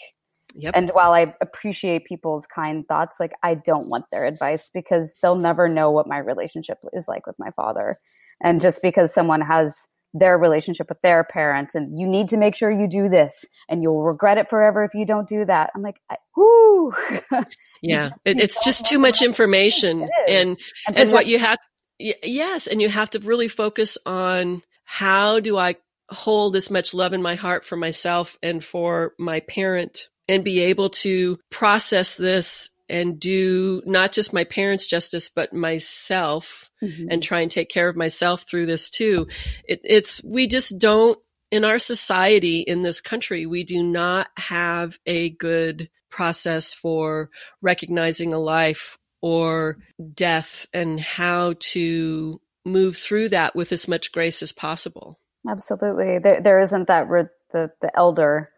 [0.59, 0.73] Yep.
[0.75, 5.37] And while I appreciate people's kind thoughts, like I don't want their advice because they'll
[5.37, 7.99] never know what my relationship is like with my father.
[8.43, 12.55] And just because someone has their relationship with their parents and you need to make
[12.55, 15.71] sure you do this and you'll regret it forever if you don't do that.
[15.75, 16.01] I'm like,
[16.37, 16.93] whoo.
[17.83, 21.59] Yeah, just it, it's just too much information, and And and what you have
[21.99, 22.67] yes.
[22.67, 25.77] And you have to really focus on how do I
[26.09, 30.61] hold as much love in my heart for myself and for my parent and be
[30.61, 37.09] able to process this and do not just my parents justice, but myself mm-hmm.
[37.11, 39.27] and try and take care of myself through this too.
[39.65, 41.19] It, it's, we just don't,
[41.51, 48.33] in our society, in this country, we do not have a good process for recognizing
[48.33, 49.79] a life or
[50.15, 55.19] death and how to move through that with as much grace as possible.
[55.49, 56.19] Absolutely.
[56.19, 58.51] There, there isn't that re- the, the elder,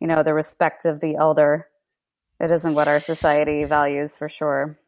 [0.00, 1.68] you know, the respect of the elder.
[2.40, 4.78] It isn't what our society values for sure.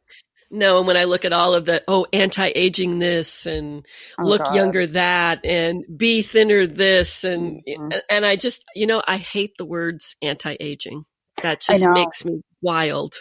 [0.50, 3.84] No, and when I look at all of the oh anti-aging this and
[4.18, 4.54] oh, look God.
[4.54, 7.98] younger that and be thinner this and mm-hmm.
[8.08, 11.04] and I just you know I hate the words anti-aging.
[11.42, 13.14] That just makes me wild.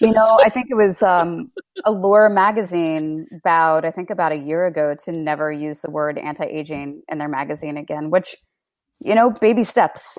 [0.00, 1.50] You know, I think it was um,
[1.84, 7.02] Allure magazine vowed, I think about a year ago, to never use the word anti-aging
[7.08, 8.10] in their magazine again.
[8.10, 8.36] Which,
[9.00, 10.18] you know, baby steps.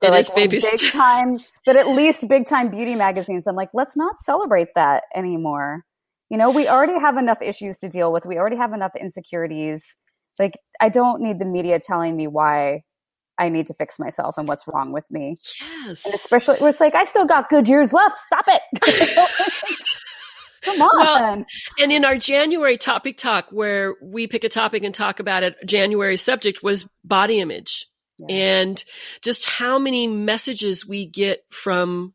[0.00, 3.46] It like, is baby big st- time, but at least big time beauty magazines.
[3.46, 5.84] I'm like, let's not celebrate that anymore.
[6.30, 8.26] You know, we already have enough issues to deal with.
[8.26, 9.96] We already have enough insecurities.
[10.38, 12.82] Like, I don't need the media telling me why
[13.38, 15.36] I need to fix myself and what's wrong with me.
[15.86, 16.04] Yes.
[16.04, 18.18] And especially where it's like, I still got good years left.
[18.18, 18.62] Stop it.
[20.64, 20.98] Come on.
[20.98, 21.44] Well,
[21.78, 25.54] and in our January topic talk, where we pick a topic and talk about it,
[25.64, 27.86] January subject was body image.
[28.18, 28.34] Yeah.
[28.34, 28.84] And
[29.22, 32.14] just how many messages we get from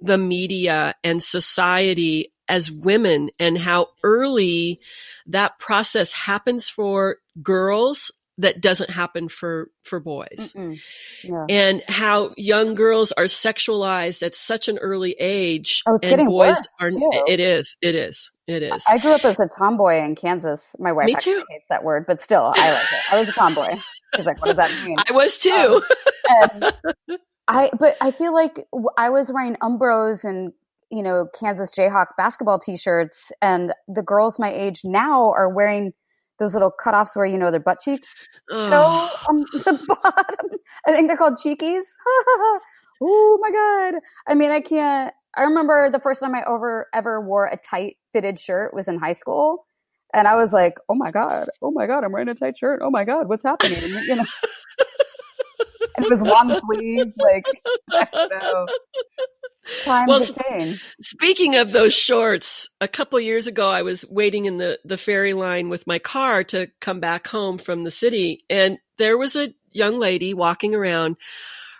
[0.00, 4.80] the media and society as women and how early
[5.26, 11.46] that process happens for girls that doesn't happen for for boys yeah.
[11.48, 16.28] and how young girls are sexualized at such an early age oh, it's and getting
[16.28, 17.10] boys worse are too.
[17.28, 20.90] it is it is it is i grew up as a tomboy in kansas my
[20.90, 21.44] wife Me too.
[21.48, 23.76] hates that word but still i like it i was a tomboy
[24.16, 25.82] she's like what does that mean i was too
[26.30, 28.60] um, i but i feel like
[28.96, 30.52] i was wearing umbros and
[30.90, 35.92] you know kansas jayhawk basketball t-shirts and the girls my age now are wearing
[36.38, 38.68] those little cutoffs where you know their butt cheeks Ugh.
[38.68, 38.82] show
[39.28, 40.58] on the bottom.
[40.86, 41.84] I think they're called cheekies.
[43.02, 44.00] oh my god!
[44.26, 45.12] I mean, I can't.
[45.36, 48.98] I remember the first time I ever ever wore a tight fitted shirt was in
[48.98, 49.66] high school,
[50.14, 51.48] and I was like, "Oh my god!
[51.60, 52.04] Oh my god!
[52.04, 52.80] I'm wearing a tight shirt!
[52.82, 53.28] Oh my god!
[53.28, 54.26] What's happening?" You know.
[55.96, 57.44] and it was long sleeve, like
[57.90, 58.66] know.
[59.86, 60.86] Well, change.
[61.00, 65.32] Speaking of those shorts, a couple years ago, I was waiting in the, the ferry
[65.32, 68.44] line with my car to come back home from the city.
[68.50, 71.16] And there was a young lady walking around.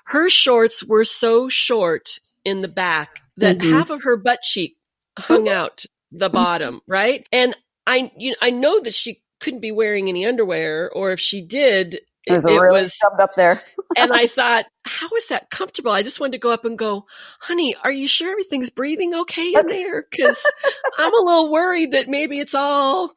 [0.07, 3.73] Her shorts were so short in the back that mm-hmm.
[3.73, 4.77] half of her butt cheek
[5.19, 7.27] hung out the bottom, right?
[7.33, 7.55] And
[7.87, 11.43] I, you know, I know that she couldn't be wearing any underwear, or if she
[11.43, 13.63] did, it was it really was, shoved up there.
[13.99, 15.91] and I thought, how is that comfortable?
[15.91, 17.05] I just wanted to go up and go,
[17.41, 20.07] honey, are you sure everything's breathing okay in there?
[20.11, 20.51] Because
[20.99, 23.13] I'm a little worried that maybe it's all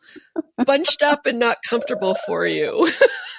[0.65, 2.91] bunched up and not comfortable for you.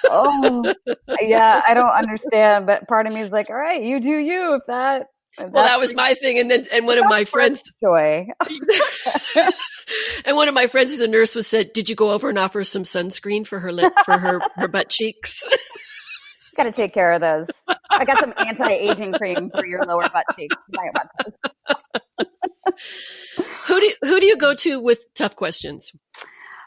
[0.09, 0.73] oh,
[1.21, 2.65] yeah, I don't understand.
[2.65, 4.55] But part of me is like, all right, you do you.
[4.55, 5.07] If that
[5.37, 8.27] well, that was my thing, and then and one of my friends joy.
[10.25, 12.37] and one of my friends who's a nurse was said, "Did you go over and
[12.37, 15.45] offer some sunscreen for her lip for her her butt cheeks?"
[16.57, 17.47] Got to take care of those.
[17.89, 20.55] I got some anti-aging cream for your lower butt cheeks.
[23.65, 25.93] who do who do you go to with tough questions?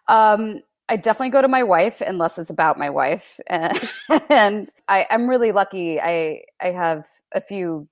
[0.09, 3.91] Um, I definitely go to my wife unless it's about my wife, and,
[4.31, 6.01] and I, I'm really lucky.
[6.01, 7.05] I I have
[7.35, 7.87] a few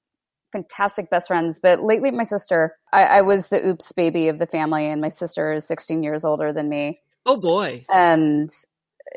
[0.52, 1.58] fantastic best friends.
[1.58, 5.08] But lately, my sister, I, I, was the oops baby of the family, and my
[5.08, 7.00] sister is 16 years older than me.
[7.26, 7.84] Oh boy!
[7.92, 8.50] And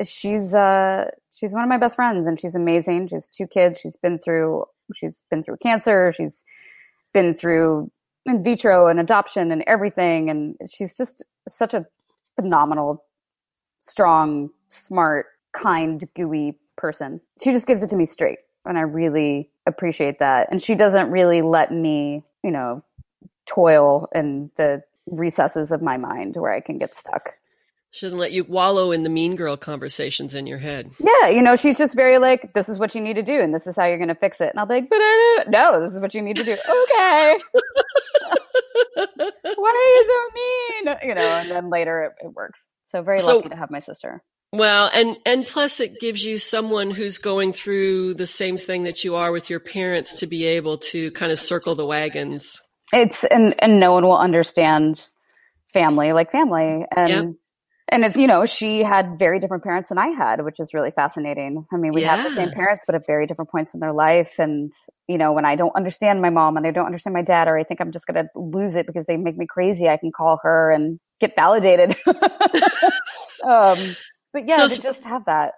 [0.03, 3.07] she's uh she's one of my best friends, and she's amazing.
[3.07, 3.79] She's two kids.
[3.79, 4.65] She's been through
[4.95, 6.13] she's been through cancer.
[6.15, 6.43] She's
[7.13, 7.89] been through
[8.25, 11.85] in vitro and adoption and everything, and she's just such a
[12.35, 13.03] phenomenal,
[13.79, 17.21] strong, smart, kind, gooey person.
[17.41, 20.49] She just gives it to me straight and I really appreciate that.
[20.51, 22.83] And she doesn't really let me, you know,
[23.45, 27.37] toil in the recesses of my mind where I can get stuck.
[27.91, 30.89] She doesn't let you wallow in the mean girl conversations in your head.
[30.99, 33.53] Yeah, you know, she's just very like, this is what you need to do, and
[33.53, 34.49] this is how you're going to fix it.
[34.49, 36.53] And I'll be like, but no, this is what you need to do.
[36.53, 36.57] Okay.
[38.95, 40.97] Why are you so mean?
[41.09, 42.67] You know, and then later it, it works.
[42.85, 44.23] So very so, lucky to have my sister.
[44.53, 49.03] Well, and and plus it gives you someone who's going through the same thing that
[49.03, 52.61] you are with your parents to be able to kind of circle the wagons.
[52.93, 55.09] It's and and no one will understand
[55.73, 56.85] family like family.
[56.95, 57.35] And
[57.89, 60.91] and it's you know she had very different parents than i had which is really
[60.91, 61.65] fascinating.
[61.73, 62.15] I mean we yeah.
[62.15, 64.37] have the same parents but at very different points in their life.
[64.37, 64.71] And
[65.07, 67.57] you know when i don't understand my mom and i don't understand my dad or
[67.57, 70.11] i think i'm just going to lose it because they make me crazy i can
[70.11, 71.97] call her and get validated.
[73.43, 73.97] Um,
[74.33, 75.55] but yeah so, to just have that,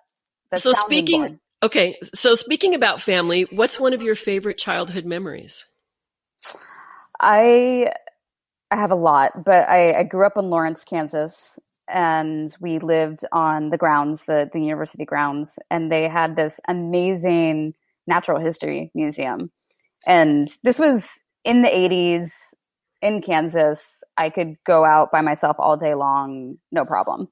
[0.51, 1.39] that so speaking board.
[1.63, 5.65] okay so speaking about family what's one of your favorite childhood memories
[7.19, 7.91] i
[8.71, 13.19] I have a lot, but I, I, grew up in Lawrence, Kansas, and we lived
[13.32, 17.76] on the grounds, the, the university grounds, and they had this amazing
[18.07, 19.51] natural history museum.
[20.05, 22.32] And this was in the 80s
[23.01, 24.03] in Kansas.
[24.17, 27.28] I could go out by myself all day long, no problem.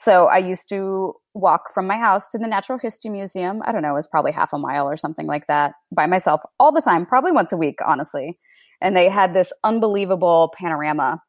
[0.00, 3.60] So I used to walk from my house to the Natural History Museum.
[3.66, 6.40] I don't know, it was probably half a mile or something like that by myself
[6.58, 8.38] all the time, probably once a week, honestly.
[8.80, 11.20] And they had this unbelievable panorama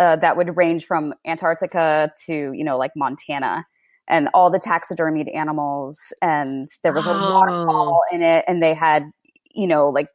[0.00, 3.64] uh, that would range from Antarctica to you know like Montana
[4.08, 7.34] and all the taxidermied animals and there was a oh.
[7.34, 9.04] waterfall in it and they had
[9.52, 10.08] you know like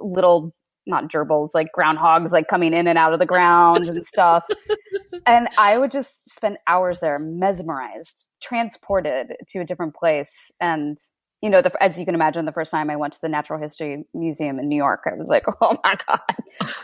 [0.00, 0.54] little
[0.86, 4.46] not gerbils like groundhogs like coming in and out of the ground and stuff
[5.26, 10.98] and i would just spend hours there mesmerized transported to a different place and
[11.42, 13.60] you know the, as you can imagine the first time i went to the natural
[13.60, 16.20] history museum in new york i was like oh my god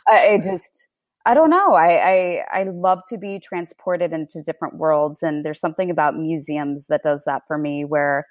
[0.09, 0.89] i just
[1.27, 1.75] I don't know.
[1.75, 2.11] I,
[2.53, 7.03] I, I love to be transported into different worlds, and there's something about museums that
[7.03, 7.85] does that for me.
[7.85, 8.27] Where,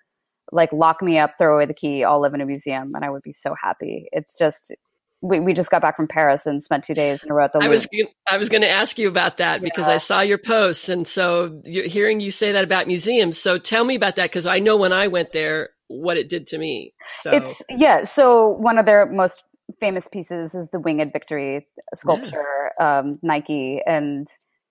[0.53, 3.09] like, lock me up, throw away the key, I'll live in a museum, and I
[3.09, 4.07] would be so happy.
[4.13, 4.73] It's just
[5.25, 7.53] we, we just got back from Paris and spent two days in a row at
[7.53, 7.87] the I was
[8.27, 9.63] I was going to ask you about that yeah.
[9.63, 13.37] because I saw your posts, and so hearing you say that about museums.
[13.37, 16.47] So tell me about that because I know when I went there, what it did
[16.47, 16.93] to me.
[17.11, 18.03] So it's yeah.
[18.03, 19.43] So one of their most
[19.79, 22.99] famous pieces is the Winged Victory sculpture, yeah.
[22.99, 24.27] um, Nike, and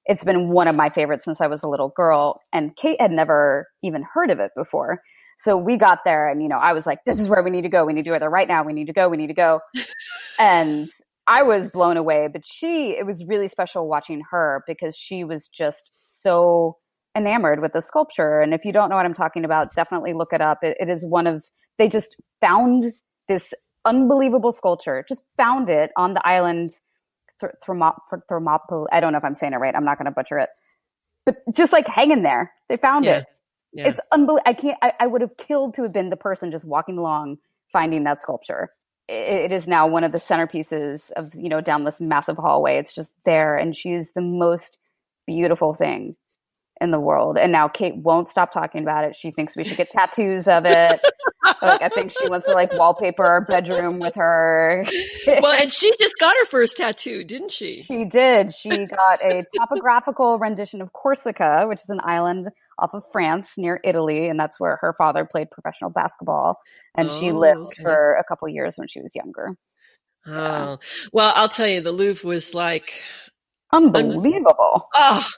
[0.06, 2.40] it's been one of my favorites since I was a little girl.
[2.52, 5.00] And Kate had never even heard of it before.
[5.36, 7.62] So we got there, and you know, I was like, "This is where we need
[7.62, 7.84] to go.
[7.84, 8.62] We need to go there right now.
[8.62, 9.08] We need to go.
[9.08, 9.60] We need to go."
[10.38, 10.88] and
[11.26, 12.28] I was blown away.
[12.32, 16.76] But she, it was really special watching her because she was just so
[17.16, 18.40] enamored with the sculpture.
[18.40, 20.58] And if you don't know what I'm talking about, definitely look it up.
[20.62, 21.44] it, it is one of
[21.78, 22.92] they just found
[23.28, 23.52] this
[23.84, 25.04] unbelievable sculpture.
[25.08, 26.72] Just found it on the island
[27.64, 28.86] Thermopylae.
[28.92, 29.74] I don't know if I'm saying it right.
[29.74, 30.50] I'm not going to butcher it.
[31.26, 33.18] But just like hanging there, they found yeah.
[33.18, 33.24] it.
[33.74, 33.88] Yeah.
[33.88, 34.42] It's unbelievable.
[34.46, 34.78] I can't.
[34.82, 38.20] I, I, would have killed to have been the person just walking along finding that
[38.20, 38.70] sculpture.
[39.08, 42.78] It, it is now one of the centerpieces of you know down this massive hallway.
[42.78, 44.78] It's just there, and she's the most
[45.26, 46.14] beautiful thing
[46.80, 47.36] in the world.
[47.36, 49.16] And now Kate won't stop talking about it.
[49.16, 51.00] She thinks we should get tattoos of it.
[51.62, 54.84] like I think she wants to like wallpaper our bedroom with her.
[55.26, 57.82] well, and she just got her first tattoo, didn't she?
[57.82, 58.54] She did.
[58.54, 63.80] She got a topographical rendition of Corsica, which is an island off of France near
[63.84, 66.58] Italy, and that's where her father played professional basketball.
[66.96, 67.82] And oh, she lived okay.
[67.82, 69.56] for a couple years when she was younger.
[70.26, 70.76] Oh, yeah.
[71.12, 73.02] well, I'll tell you, the Louvre was like
[73.72, 74.88] unbelievable.
[74.94, 75.28] Oh,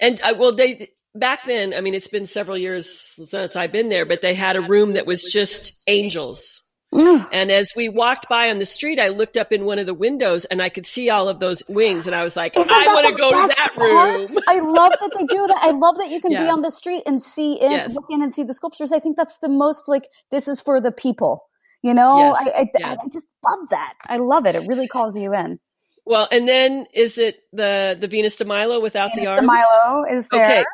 [0.00, 1.74] and uh, well, they back then.
[1.74, 4.94] I mean, it's been several years since I've been there, but they had a room
[4.94, 6.62] that was just angels.
[6.94, 7.28] Mm.
[7.32, 9.94] And as we walked by on the street, I looked up in one of the
[9.94, 12.06] windows and I could see all of those wings.
[12.06, 14.42] And I was like, Isn't I want to go to that room.
[14.48, 15.58] I love that they do that.
[15.60, 16.44] I love that you can yeah.
[16.44, 17.94] be on the street and see in, yes.
[17.94, 18.92] look in and see the sculptures.
[18.92, 21.42] I think that's the most like, this is for the people.
[21.82, 22.36] You know, yes.
[22.40, 22.96] I, I, yeah.
[23.00, 23.94] I just love that.
[24.06, 24.54] I love it.
[24.54, 25.58] It really calls you in.
[26.06, 29.40] Well, and then is it the the Venus de Milo without Venus the arms?
[29.40, 30.44] De Milo is there.
[30.44, 30.64] Okay,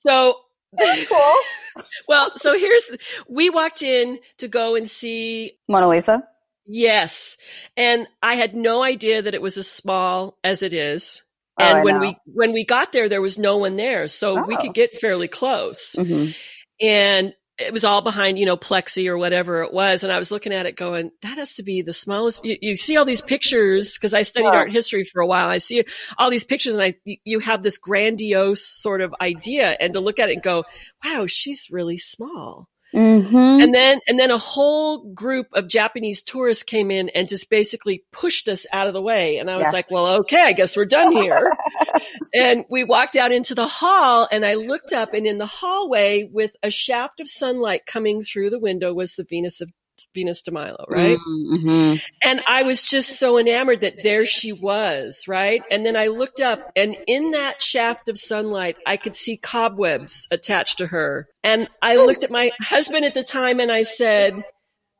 [0.00, 0.34] so
[0.72, 1.34] that's cool.
[2.08, 2.90] well, so here's
[3.28, 6.26] we walked in to go and see Mona Lisa.
[6.66, 7.36] Yes,
[7.76, 11.22] and I had no idea that it was as small as it is.
[11.58, 12.00] Oh, and oh, when know.
[12.00, 14.46] we when we got there, there was no one there, so oh.
[14.46, 15.96] we could get fairly close.
[15.98, 16.32] Mm-hmm.
[16.80, 20.02] And it was all behind, you know, plexi or whatever it was.
[20.02, 22.44] And I was looking at it going, that has to be the smallest.
[22.44, 25.48] You, you see all these pictures because I studied art history for a while.
[25.48, 25.84] I see
[26.18, 26.94] all these pictures and I,
[27.24, 30.64] you have this grandiose sort of idea and to look at it and go,
[31.04, 32.68] wow, she's really small.
[32.94, 33.36] Mm-hmm.
[33.36, 38.04] And then, and then a whole group of Japanese tourists came in and just basically
[38.12, 39.38] pushed us out of the way.
[39.38, 39.70] And I was yeah.
[39.70, 41.52] like, well, okay, I guess we're done here.
[42.34, 46.28] and we walked out into the hall and I looked up and in the hallway
[46.30, 49.70] with a shaft of sunlight coming through the window was the Venus of
[50.14, 51.18] Venus de Milo, right?
[51.18, 51.96] Mm-hmm.
[52.22, 55.62] And I was just so enamored that there she was, right?
[55.70, 60.26] And then I looked up and in that shaft of sunlight, I could see cobwebs
[60.30, 61.28] attached to her.
[61.44, 64.42] And I looked at my husband at the time and I said,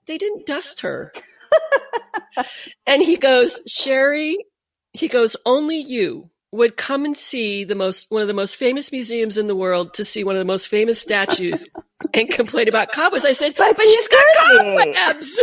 [0.06, 1.12] they didn't dust her.
[2.86, 4.36] and he goes, Sherry,
[4.92, 8.90] he goes, only you would come and see the most one of the most famous
[8.90, 11.68] museums in the world to see one of the most famous statues
[12.14, 13.24] and complain about cobwebs.
[13.24, 15.36] I said, but, but she's got cobwebs.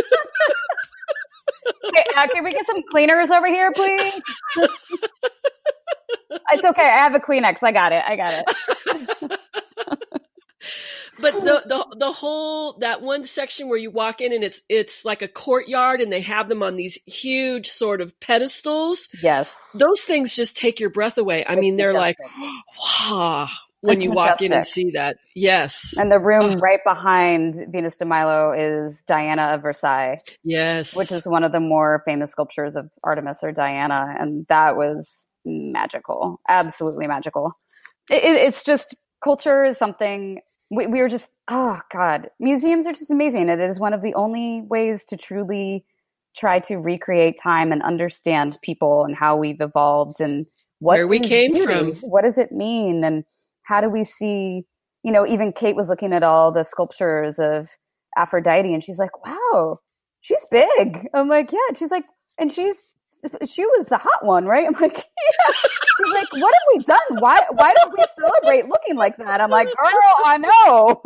[1.94, 4.22] hey, uh, can we get some cleaners over here, please?
[6.52, 6.82] it's okay.
[6.82, 7.62] I have a Kleenex.
[7.62, 8.04] I got it.
[8.06, 9.32] I got it
[11.20, 15.04] but the, the the whole that one section where you walk in and it's it's
[15.04, 19.08] like a courtyard and they have them on these huge sort of pedestals.
[19.22, 21.44] Yes, those things just take your breath away.
[21.44, 22.16] I it's mean, they're like,
[23.10, 23.48] wow.
[23.80, 26.56] When it's you walk in and see that, yes, and the room oh.
[26.56, 31.60] right behind Venus de Milo is Diana of Versailles, yes, which is one of the
[31.60, 37.52] more famous sculptures of Artemis or Diana, and that was magical, absolutely magical.
[38.10, 40.40] It, it's just culture is something
[40.70, 42.28] we, we were just oh god.
[42.38, 45.84] Museums are just amazing it is one of the only ways to truly
[46.36, 50.46] try to recreate time and understand people and how we've evolved and
[50.78, 51.72] what where we came beauty?
[51.72, 52.10] from.
[52.10, 53.02] what does it mean?
[53.02, 53.24] And
[53.62, 54.64] how do we see
[55.02, 57.68] you know even kate was looking at all the sculptures of
[58.16, 59.78] aphrodite and she's like wow
[60.20, 61.06] she's big.
[61.14, 62.04] I'm like yeah she's like
[62.38, 62.76] and she's
[63.46, 64.66] she was the hot one, right?
[64.66, 65.52] I'm like, yeah.
[65.96, 67.20] She's like, what have we done?
[67.20, 69.40] Why why don't we celebrate looking like that?
[69.40, 71.02] I'm like, girl, I know.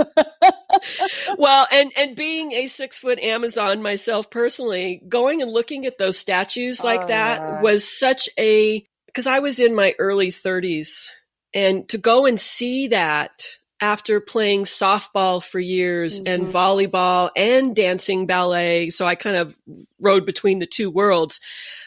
[1.38, 6.18] well, and and being a six foot Amazon myself personally, going and looking at those
[6.18, 7.60] statues like oh, that yeah.
[7.62, 11.08] was such a because I was in my early 30s,
[11.54, 13.44] and to go and see that
[13.82, 16.32] after playing softball for years mm-hmm.
[16.32, 18.88] and volleyball and dancing ballet.
[18.90, 19.58] So I kind of
[20.00, 21.40] rode between the two worlds.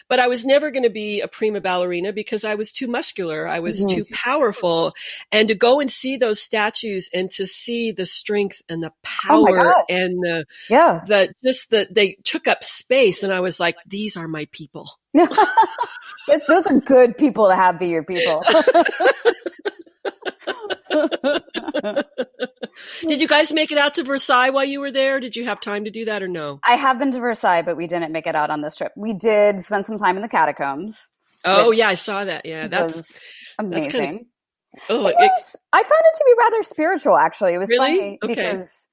[0.07, 3.47] But I was never going to be a prima ballerina because I was too muscular.
[3.47, 3.95] I was mm-hmm.
[3.95, 4.93] too powerful.
[5.31, 8.93] And to go and see those statues and to see the strength and the oh
[9.01, 13.23] power oh and the, yeah, the, just that they took up space.
[13.23, 14.91] And I was like, these are my people.
[15.13, 18.43] those are good people to have be your people.
[23.07, 25.19] Did you guys make it out to Versailles while you were there?
[25.19, 26.59] Did you have time to do that or no?
[26.63, 28.91] I have been to Versailles, but we didn't make it out on this trip.
[28.95, 31.09] We did spend some time in the catacombs.
[31.45, 32.45] Oh yeah, I saw that.
[32.45, 33.01] Yeah, that's
[33.59, 33.81] amazing.
[33.81, 34.25] That's kind of,
[34.89, 37.17] oh, it was, I found it to be rather spiritual.
[37.17, 37.79] Actually, it was really?
[37.79, 38.33] funny okay.
[38.33, 38.89] because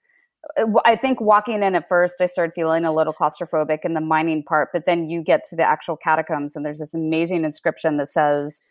[0.58, 4.00] uh, I think walking in at first, I started feeling a little claustrophobic in the
[4.00, 7.96] mining part, but then you get to the actual catacombs, and there's this amazing inscription
[7.96, 8.62] that says,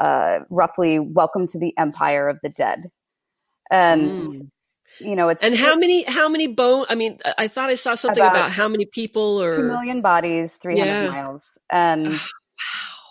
[0.00, 2.90] uh, roughly, "Welcome to the Empire of the Dead."
[3.70, 4.50] and mm.
[5.00, 7.94] you know it's and how many how many bone i mean i thought i saw
[7.94, 11.08] something about, about how many people or 2 million bodies 300 yeah.
[11.08, 12.18] miles and wow.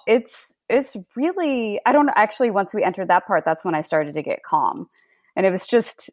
[0.07, 4.13] it's it's really i don't actually once we entered that part that's when i started
[4.13, 4.89] to get calm
[5.35, 6.09] and it was just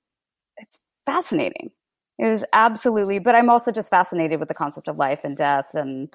[0.59, 1.71] it's fascinating
[2.19, 5.75] it was absolutely but i'm also just fascinated with the concept of life and death
[5.75, 6.13] and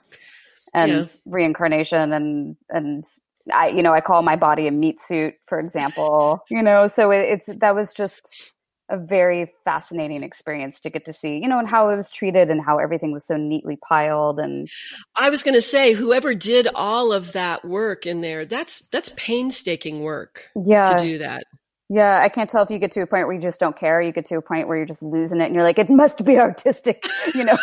[0.74, 1.06] and yeah.
[1.26, 3.06] reincarnation and and
[3.54, 7.12] I, you know, I call my body a meat suit, for example, you know, so
[7.12, 8.54] it, it's, that was just
[8.90, 12.50] a very fascinating experience to get to see, you know, and how it was treated
[12.50, 14.40] and how everything was so neatly piled.
[14.40, 14.68] And
[15.16, 19.12] I was going to say, whoever did all of that work in there, that's, that's
[19.16, 20.98] painstaking work yeah.
[20.98, 21.44] to do that.
[21.92, 24.00] Yeah, I can't tell if you get to a point where you just don't care.
[24.00, 26.24] You get to a point where you're just losing it and you're like, it must
[26.24, 27.04] be artistic,
[27.36, 27.58] you know?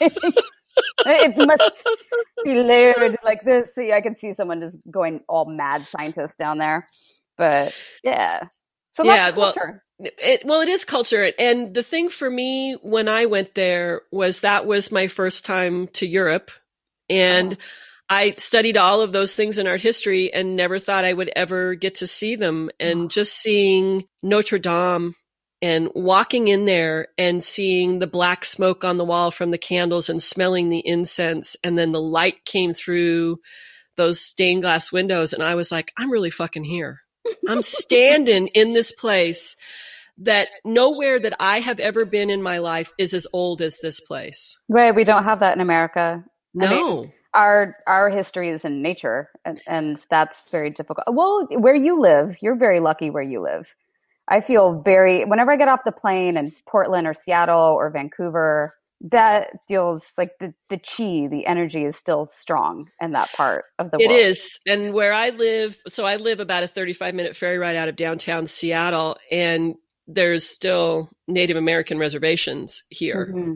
[1.06, 1.88] it must
[2.44, 3.74] be layered like this.
[3.74, 6.88] See, I can see someone just going all mad scientist down there.
[7.36, 8.44] But yeah.
[8.92, 9.54] So yeah, well,
[9.98, 11.32] it, well, it is culture.
[11.38, 15.88] And the thing for me when I went there was that was my first time
[15.88, 16.50] to Europe.
[17.08, 17.56] And oh.
[18.08, 21.76] I studied all of those things in art history and never thought I would ever
[21.76, 22.70] get to see them.
[22.80, 23.08] And oh.
[23.08, 25.14] just seeing Notre Dame
[25.62, 30.08] and walking in there and seeing the black smoke on the wall from the candles
[30.08, 33.38] and smelling the incense and then the light came through
[33.96, 37.00] those stained glass windows and I was like I'm really fucking here.
[37.48, 39.56] I'm standing in this place
[40.18, 44.00] that nowhere that I have ever been in my life is as old as this
[44.00, 44.56] place.
[44.68, 46.24] Right, we don't have that in America.
[46.54, 46.66] No.
[46.66, 51.06] I mean, our our history is in nature and, and that's very difficult.
[51.10, 53.74] Well, where you live, you're very lucky where you live
[54.30, 58.74] I feel very, whenever I get off the plane in Portland or Seattle or Vancouver,
[59.02, 63.90] that feels like the, the chi, the energy is still strong in that part of
[63.90, 64.20] the it world.
[64.20, 64.60] It is.
[64.66, 67.96] And where I live, so I live about a 35 minute ferry ride out of
[67.96, 69.74] downtown Seattle, and
[70.06, 73.32] there's still Native American reservations here.
[73.34, 73.52] Mm-hmm.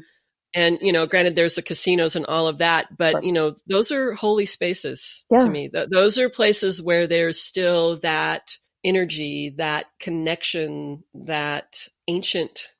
[0.56, 3.56] And, you know, granted, there's the casinos and all of that, but, of you know,
[3.68, 5.40] those are holy spaces yeah.
[5.40, 5.68] to me.
[5.68, 12.72] Th- those are places where there's still that energy, that connection, that ancient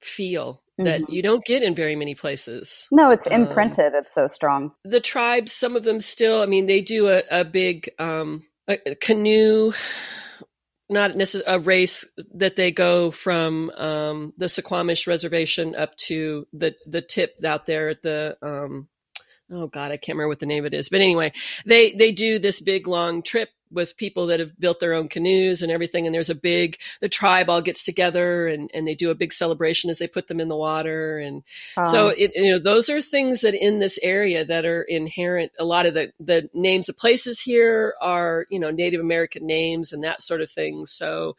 [0.00, 0.84] feel mm-hmm.
[0.84, 2.86] that you don't get in very many places.
[2.90, 3.94] No, it's imprinted.
[3.94, 4.72] Um, it's so strong.
[4.84, 8.78] The tribes, some of them still, I mean, they do a, a big um, a,
[8.86, 9.72] a canoe
[10.92, 16.74] not necessarily a race that they go from um, the Suquamish Reservation up to the
[16.86, 18.88] the tip out there at the um,
[19.50, 21.32] oh god I can't remember what the name of it is but anyway
[21.64, 25.62] they they do this big long trip with people that have built their own canoes
[25.62, 26.06] and everything.
[26.06, 29.32] And there's a big, the tribe all gets together and, and they do a big
[29.32, 31.18] celebration as they put them in the water.
[31.18, 31.42] And
[31.76, 35.52] um, so, it, you know, those are things that in this area that are inherent.
[35.58, 39.92] A lot of the, the names of places here are, you know, Native American names
[39.92, 40.86] and that sort of thing.
[40.86, 41.36] So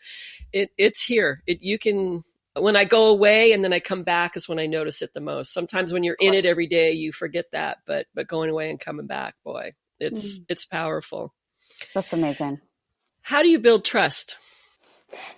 [0.51, 1.43] it, it's here.
[1.45, 2.23] It, you can,
[2.55, 5.21] when I go away and then I come back is when I notice it the
[5.21, 5.53] most.
[5.53, 8.79] Sometimes when you're in it every day, you forget that, but, but going away and
[8.79, 10.45] coming back, boy, it's, mm.
[10.49, 11.34] it's powerful.
[11.93, 12.61] That's amazing.
[13.21, 14.36] How do you build trust?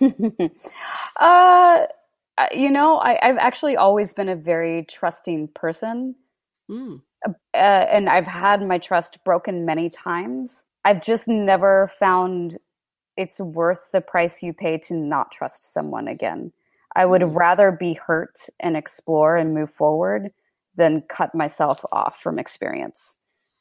[0.00, 1.86] uh,
[2.52, 6.16] you know, I, have actually always been a very trusting person.
[6.70, 7.00] Mm.
[7.26, 10.64] Uh, and I've had my trust broken many times.
[10.84, 12.58] I've just never found
[13.16, 16.52] it's worth the price you pay to not trust someone again.
[16.94, 17.34] I would mm.
[17.34, 20.32] rather be hurt and explore and move forward
[20.76, 23.14] than cut myself off from experience.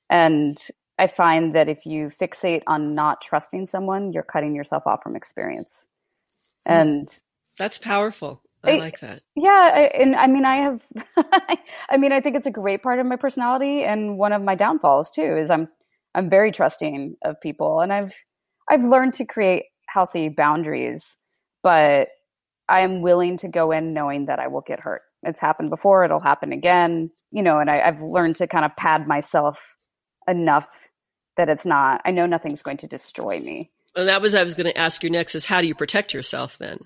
[0.10, 0.58] And
[0.98, 5.16] I find that if you fixate on not trusting someone, you're cutting yourself off from
[5.16, 5.88] experience.
[6.66, 6.74] Hmm.
[6.74, 7.16] And
[7.58, 8.42] that's powerful.
[8.64, 9.22] I, I like that.
[9.36, 10.82] Yeah, I, and I mean, I have.
[11.90, 14.56] I mean, I think it's a great part of my personality, and one of my
[14.56, 15.68] downfalls too is I'm
[16.16, 18.14] I'm very trusting of people, and I've
[18.70, 21.18] I've learned to create healthy boundaries,
[21.62, 22.08] but
[22.68, 25.02] I am willing to go in knowing that I will get hurt.
[25.22, 27.60] It's happened before; it'll happen again, you know.
[27.60, 29.76] And I, I've learned to kind of pad myself
[30.28, 30.90] enough
[31.38, 33.70] that it's not i know nothing's going to destroy me.
[33.96, 36.14] And that was i was going to ask you next is how do you protect
[36.14, 36.80] yourself then?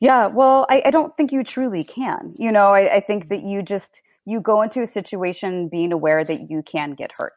[0.00, 2.34] Yeah well i, I don't think you truly can.
[2.38, 6.24] You know I, I think that you just you go into a situation being aware
[6.24, 7.32] that you can get hurt.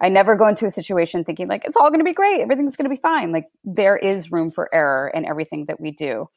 [0.00, 2.40] I never go into a situation thinking like it's all going to be great.
[2.40, 3.32] Everything's going to be fine.
[3.32, 6.28] Like there is room for error in everything that we do.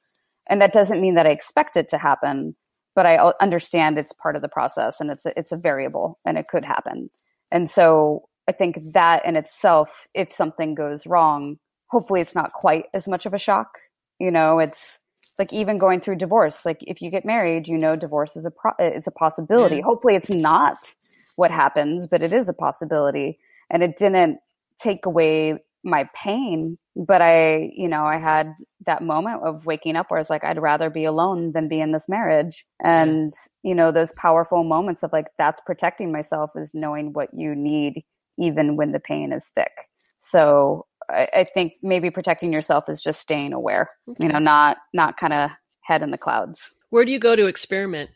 [0.50, 2.56] And that doesn't mean that i expect it to happen
[2.98, 6.36] but i understand it's part of the process and it's a, it's a variable and
[6.36, 7.10] it could happen.
[7.52, 12.86] And so I think that in itself, if something goes wrong, hopefully it's not quite
[12.94, 13.78] as much of a shock.
[14.20, 15.00] You know, it's
[15.38, 16.66] like even going through divorce.
[16.66, 19.78] Like if you get married, you know, divorce is a pro- it's a possibility.
[19.78, 19.84] Yeah.
[19.84, 20.94] Hopefully, it's not
[21.36, 23.38] what happens, but it is a possibility.
[23.70, 24.40] And it didn't
[24.80, 28.54] take away my pain, but I, you know, I had
[28.86, 31.80] that moment of waking up where I was like, I'd rather be alone than be
[31.80, 32.66] in this marriage.
[32.84, 33.34] And,
[33.64, 38.04] you know, those powerful moments of like, that's protecting myself is knowing what you need
[38.38, 39.90] even when the pain is thick.
[40.20, 44.24] So I, I think maybe protecting yourself is just staying aware, okay.
[44.24, 46.74] you know, not not kind of head in the clouds.
[46.90, 48.10] Where do you go to experiment?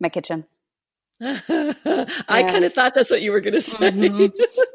[0.00, 0.44] My kitchen.
[1.22, 1.74] I
[2.26, 3.90] kind of thought that's what you were going to say.
[3.90, 4.26] Mm-hmm.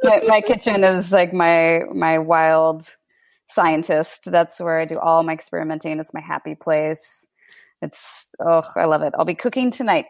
[0.04, 2.84] my, my, kitchen is like my my wild
[3.48, 4.26] scientist.
[4.26, 6.00] That's where I do all my experimenting.
[6.00, 7.26] It's my happy place.
[7.82, 9.14] It's oh, I love it.
[9.18, 10.06] I'll be cooking tonight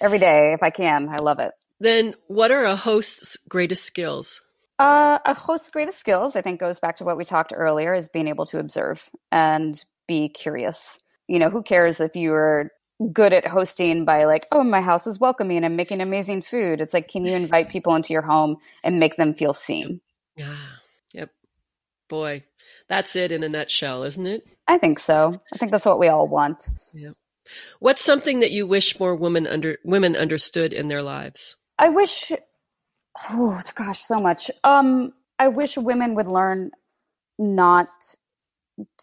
[0.00, 1.08] every day if I can.
[1.08, 1.52] I love it.
[1.80, 4.40] Then, what are a host's greatest skills?
[4.78, 8.08] Uh, a host's greatest skills, I think, goes back to what we talked earlier: is
[8.08, 10.98] being able to observe and be curious.
[11.28, 12.70] You know, who cares if you're
[13.12, 16.80] good at hosting by like, oh, my house is welcoming and I'm making amazing food.
[16.80, 20.00] It's like, can you invite people into your home and make them feel seen?
[20.36, 20.56] Yeah.
[21.12, 21.30] Yep.
[22.08, 22.44] Boy,
[22.88, 24.46] that's it in a nutshell, isn't it?
[24.66, 25.40] I think so.
[25.52, 26.68] I think that's what we all want.
[26.92, 27.14] Yep.
[27.78, 31.56] What's something that you wish more women under women understood in their lives?
[31.78, 32.32] I wish,
[33.30, 34.50] oh gosh, so much.
[34.64, 36.72] Um, I wish women would learn
[37.38, 37.88] not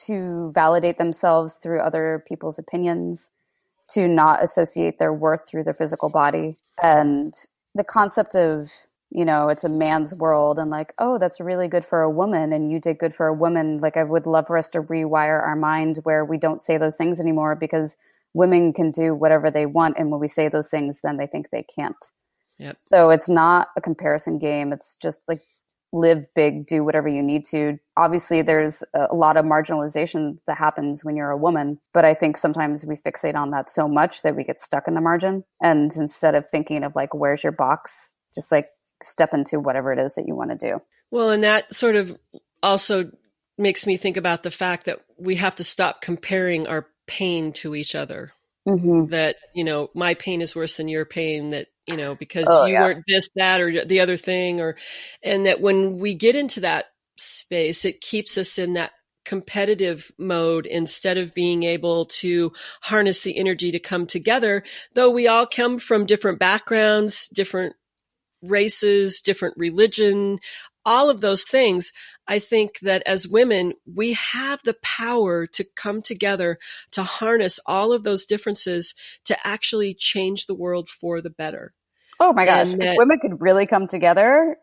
[0.05, 3.31] to validate themselves through other people's opinions,
[3.91, 7.33] to not associate their worth through their physical body, and
[7.75, 8.71] the concept of
[9.11, 12.51] you know it's a man's world and like oh that's really good for a woman
[12.51, 13.79] and you did good for a woman.
[13.79, 16.97] Like i would love for us to rewire our mind where we don't say those
[16.97, 17.97] things anymore because
[18.33, 19.97] women can do whatever they want.
[19.97, 21.95] And when we say those things then they think they can't
[22.59, 22.77] Yep.
[22.79, 24.71] So it's not a comparison game.
[24.71, 25.41] It's just like
[25.93, 27.77] live big, do whatever you need to.
[27.97, 32.37] Obviously, there's a lot of marginalization that happens when you're a woman, but I think
[32.37, 35.43] sometimes we fixate on that so much that we get stuck in the margin.
[35.61, 38.67] And instead of thinking of like, where's your box, just like
[39.01, 40.81] step into whatever it is that you want to do.
[41.11, 42.17] Well, and that sort of
[42.61, 43.11] also
[43.57, 47.75] makes me think about the fact that we have to stop comparing our pain to
[47.75, 48.31] each other.
[48.67, 49.07] Mm-hmm.
[49.07, 52.65] That, you know, my pain is worse than your pain, that you know, because oh,
[52.65, 52.81] you yeah.
[52.81, 54.75] weren't this, that, or the other thing, or,
[55.21, 56.85] and that when we get into that
[57.15, 58.91] space, it keeps us in that
[59.23, 62.51] competitive mode instead of being able to
[62.81, 64.63] harness the energy to come together,
[64.93, 67.75] though we all come from different backgrounds, different
[68.41, 70.39] races, different religion,
[70.85, 71.91] all of those things,
[72.27, 76.59] I think that as women, we have the power to come together
[76.91, 78.93] to harness all of those differences
[79.25, 81.73] to actually change the world for the better.
[82.19, 84.57] Oh my gosh, that, women could really come together.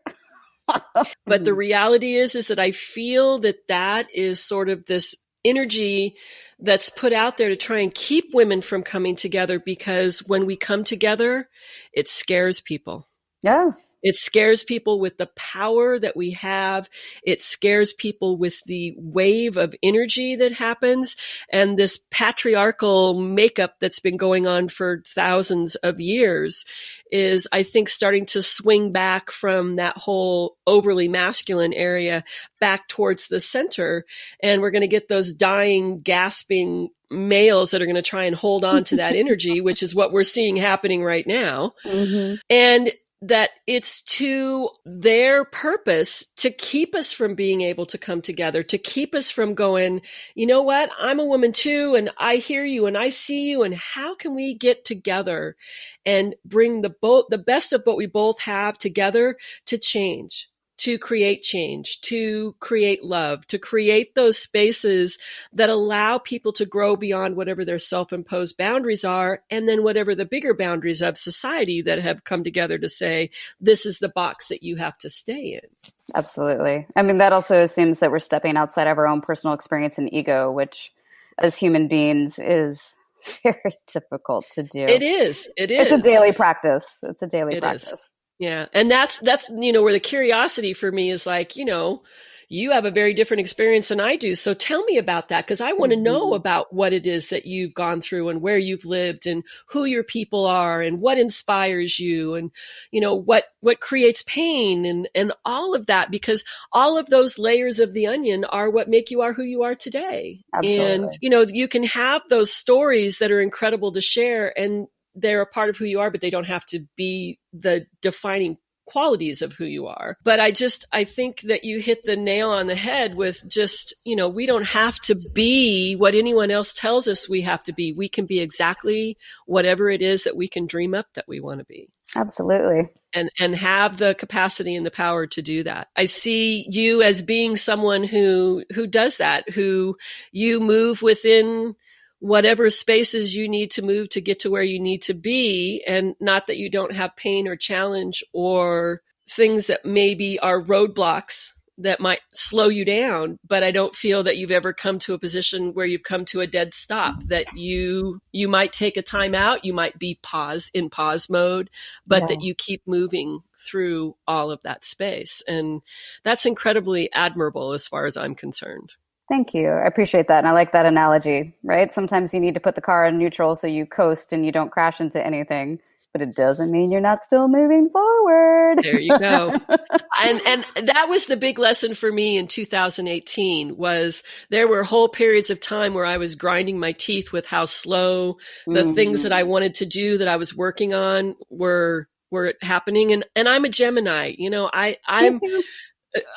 [1.27, 5.15] but the reality is is that I feel that that is sort of this
[5.45, 6.15] energy
[6.61, 10.57] that's put out there to try and keep women from coming together because when we
[10.57, 11.49] come together,
[11.93, 13.07] it scares people.
[13.43, 13.71] Yeah.
[14.03, 16.89] It scares people with the power that we have.
[17.23, 21.17] It scares people with the wave of energy that happens
[21.51, 26.65] and this patriarchal makeup that's been going on for thousands of years
[27.11, 32.25] is, I think, starting to swing back from that whole overly masculine area
[32.59, 34.07] back towards the center.
[34.43, 38.35] And we're going to get those dying, gasping males that are going to try and
[38.35, 41.75] hold on to that energy, which is what we're seeing happening right now.
[41.85, 42.37] Mm-hmm.
[42.49, 42.93] And
[43.23, 48.79] that it's to their purpose to keep us from being able to come together, to
[48.79, 50.03] keep us from going,
[50.35, 50.91] you know what?
[50.99, 54.35] I'm a woman too, and I hear you and I see you, and how can
[54.35, 55.57] we get together
[56.05, 60.49] and bring the both, the best of what we both have together to change?
[60.83, 65.17] To create change, to create love, to create those spaces
[65.53, 70.17] that allow people to grow beyond whatever their self imposed boundaries are, and then whatever
[70.17, 73.31] the bigger boundaries of society that have come together to say,
[73.61, 75.95] this is the box that you have to stay in.
[76.17, 76.85] Absolutely.
[76.97, 80.13] I mean, that also assumes that we're stepping outside of our own personal experience and
[80.13, 80.93] ego, which
[81.39, 82.97] as human beings is
[83.45, 84.81] very difficult to do.
[84.81, 85.49] It is.
[85.57, 85.93] It is.
[85.93, 86.85] It's a daily practice.
[87.05, 87.93] It's a daily it practice.
[87.93, 88.01] Is.
[88.43, 88.67] Yeah.
[88.73, 92.03] And that's, that's, you know, where the curiosity for me is like, you know,
[92.49, 94.35] you have a very different experience than I do.
[94.35, 96.05] So tell me about that because I want to mm-hmm.
[96.05, 99.85] know about what it is that you've gone through and where you've lived and who
[99.85, 102.51] your people are and what inspires you and
[102.91, 107.39] you know what what creates pain and and all of that because all of those
[107.39, 110.45] layers of the onion are what make you are who you are today.
[110.53, 110.85] Absolutely.
[110.85, 115.43] And you know you can have those stories that are incredible to share and they're
[115.43, 119.43] a part of who you are, but they don't have to be the defining qualities
[119.43, 120.17] of who you are.
[120.25, 123.95] But I just, I think that you hit the nail on the head with just,
[124.05, 127.73] you know, we don't have to be what anyone else tells us we have to
[127.73, 127.93] be.
[127.93, 131.61] We can be exactly whatever it is that we can dream up that we want
[131.61, 131.89] to be.
[132.17, 132.83] Absolutely.
[133.15, 135.89] And, and have the capacity and the power to do that.
[135.97, 139.97] I see you as being someone who, who does that, who
[140.33, 141.77] you move within
[142.23, 145.83] whatever spaces you need to move to get to where you need to be.
[145.89, 151.51] And not that you don't have pain or challenge or things that maybe are roadblocks
[151.79, 155.19] that might slow you down but i don't feel that you've ever come to a
[155.19, 159.35] position where you've come to a dead stop that you you might take a time
[159.35, 161.71] out you might be pause in pause mode
[162.07, 162.27] but yeah.
[162.27, 165.81] that you keep moving through all of that space and
[166.23, 168.93] that's incredibly admirable as far as i'm concerned
[169.33, 169.71] Thank you.
[169.71, 170.41] I appreciate that.
[170.41, 171.91] And I like that analogy, right?
[171.91, 174.71] Sometimes you need to put the car in neutral so you coast and you don't
[174.71, 175.79] crash into anything,
[176.13, 178.81] but it doesn't mean you're not still moving forward.
[178.83, 179.53] There you go.
[180.23, 185.09] and and that was the big lesson for me in 2018 was there were whole
[185.09, 188.93] periods of time where I was grinding my teeth with how slow the mm-hmm.
[188.93, 193.25] things that I wanted to do that I was working on were were happening and
[193.35, 195.39] and I'm a Gemini, you know, I I'm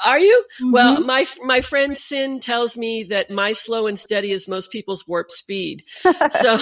[0.03, 0.45] are you?
[0.61, 0.71] Mm-hmm.
[0.71, 5.07] Well, my my friend Sin tells me that my slow and steady is most people's
[5.07, 5.83] warp speed.
[6.31, 6.57] So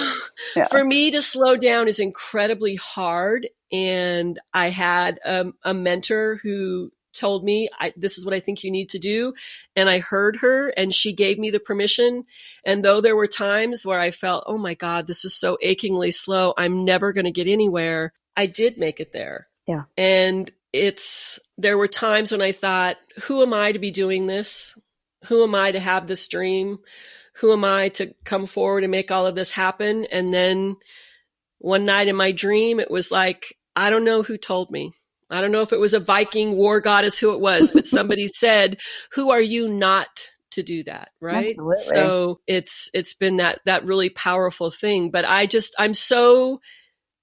[0.56, 0.66] yeah.
[0.68, 3.48] for me to slow down is incredibly hard.
[3.72, 8.70] And I had um, a mentor who told me this is what I think you
[8.70, 9.34] need to do.
[9.74, 12.24] And I heard her and she gave me the permission.
[12.64, 16.10] And though there were times where I felt, oh my God, this is so achingly
[16.10, 16.52] slow.
[16.56, 18.12] I'm never going to get anywhere.
[18.36, 19.46] I did make it there.
[19.66, 19.84] Yeah.
[19.96, 24.76] And it's there were times when I thought, who am I to be doing this?
[25.26, 26.78] Who am I to have this dream?
[27.34, 30.06] Who am I to come forward and make all of this happen?
[30.06, 30.76] And then
[31.58, 34.92] one night in my dream, it was like, I don't know who told me.
[35.30, 38.26] I don't know if it was a Viking war goddess, who it was, but somebody
[38.34, 38.78] said,
[39.12, 40.08] who are you not
[40.54, 41.76] to do that right Absolutely.
[41.84, 46.60] so it's it's been that that really powerful thing but i just i'm so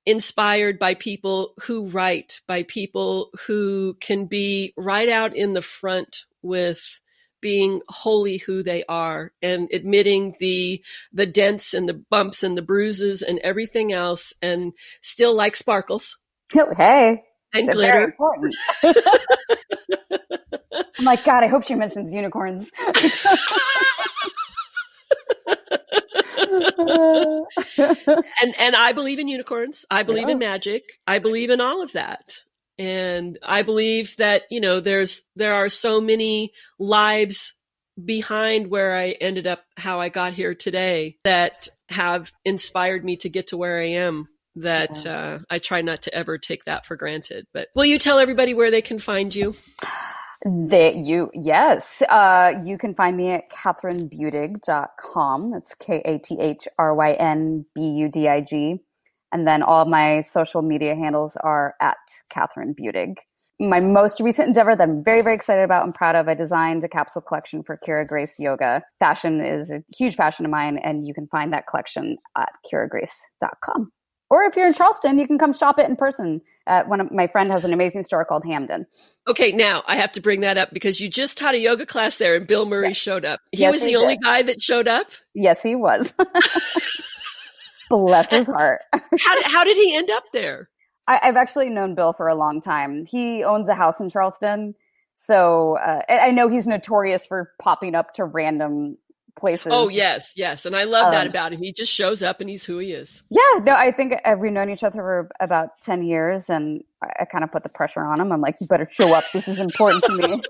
[0.06, 6.26] inspired by people who write, by people who can be right out in the front
[6.42, 7.00] with
[7.42, 12.62] being wholly who they are and admitting the the dents and the bumps and the
[12.62, 16.20] bruises and everything else and still like sparkles.
[16.56, 17.24] Oh, hey.
[17.54, 18.16] And glitter.
[20.98, 22.72] I'm like, God, I hope she mentions unicorns.
[27.78, 29.86] and and I believe in unicorns.
[29.90, 30.34] I believe yeah.
[30.34, 30.84] in magic.
[31.08, 32.34] I believe in all of that.
[32.82, 37.54] And I believe that, you know, there's, there are so many lives
[38.04, 43.30] behind where I ended up, how I got here today that have inspired me to
[43.30, 45.12] get to where I am that yeah.
[45.12, 47.46] uh, I try not to ever take that for granted.
[47.54, 49.54] But will you tell everybody where they can find you?
[50.44, 55.50] That you yes, uh, you can find me at kathrynbudig.com.
[55.50, 58.80] That's K A T H R Y N B U D I G,
[59.32, 62.00] and then all my social media handles are at
[62.34, 63.18] Kathryn Budig.
[63.60, 66.28] My most recent endeavor that I'm very very excited about and proud of.
[66.28, 68.82] I designed a capsule collection for Kira Grace Yoga.
[68.98, 73.92] Fashion is a huge passion of mine, and you can find that collection at kiragrace.com.
[74.32, 76.42] Or if you're in Charleston, you can come shop it in person.
[76.66, 78.88] Uh, one of my friend has an amazing store called Hampden.
[79.28, 82.16] Okay, now I have to bring that up because you just taught a yoga class
[82.16, 83.42] there, and Bill Murray showed up.
[83.52, 85.08] He yes, was the he only guy that showed up.
[85.34, 86.14] Yes, he was.
[87.90, 88.84] Bless his heart.
[88.94, 90.70] how did, how did he end up there?
[91.10, 93.06] I, have actually known Bill for a long time.
[93.06, 94.76] He owns a house in Charleston.
[95.12, 98.98] So uh, I know he's notorious for popping up to random
[99.36, 99.68] places.
[99.72, 101.62] Oh yes, yes, and I love um, that about him.
[101.62, 103.24] He just shows up and he's who he is.
[103.30, 107.44] Yeah, no, I think we've known each other for about ten years, and I, kind
[107.44, 108.32] of put the pressure on him.
[108.32, 109.24] I'm like, you better show up.
[109.34, 110.42] This is important to me.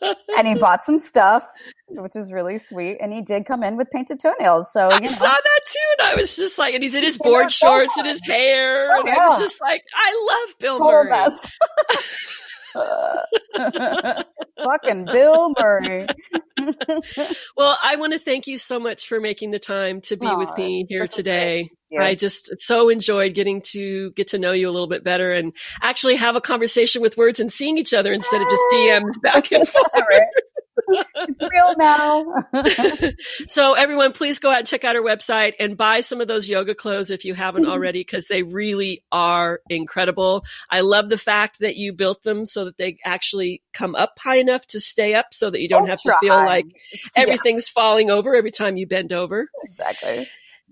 [0.36, 1.46] and he bought some stuff,
[1.88, 2.98] which is really sweet.
[3.00, 4.72] And he did come in with painted toenails.
[4.72, 5.06] So I know.
[5.06, 8.06] saw that too, and I was just like, and he's in his board shorts and
[8.06, 9.14] his hair, oh, and yeah.
[9.14, 11.28] I was just like, I love Bill Total Murray.
[14.64, 16.06] Fucking Bill Murray.
[17.56, 20.56] Well, I want to thank you so much for making the time to be with
[20.56, 21.70] me here today.
[21.96, 25.52] I just so enjoyed getting to get to know you a little bit better and
[25.80, 29.52] actually have a conversation with words and seeing each other instead of just DMs back
[29.52, 29.86] and forth
[30.88, 32.34] it's real now.
[33.48, 36.48] so everyone, please go out and check out our website and buy some of those
[36.48, 37.72] yoga clothes if you haven't mm-hmm.
[37.72, 40.44] already, because they really are incredible.
[40.70, 44.36] I love the fact that you built them so that they actually come up high
[44.36, 46.46] enough to stay up so that you don't Ultra have to feel high.
[46.46, 46.66] like
[47.16, 47.70] everything's yes.
[47.70, 49.48] falling over every time you bend over.
[49.64, 50.28] Exactly.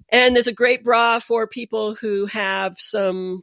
[0.09, 3.43] And there's a great bra for people who have some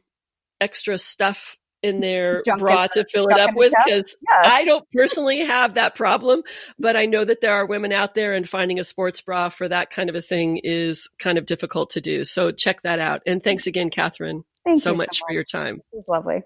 [0.60, 4.16] extra stuff in their junk bra to fill it up with because.
[4.42, 6.42] I don't personally have that problem,
[6.78, 9.68] but I know that there are women out there and finding a sports bra for
[9.68, 12.24] that kind of a thing is kind of difficult to do.
[12.24, 13.22] So check that out.
[13.26, 15.76] And thanks again, Kathryn, Thank so, much so much for your time.
[15.76, 16.42] It was lovely.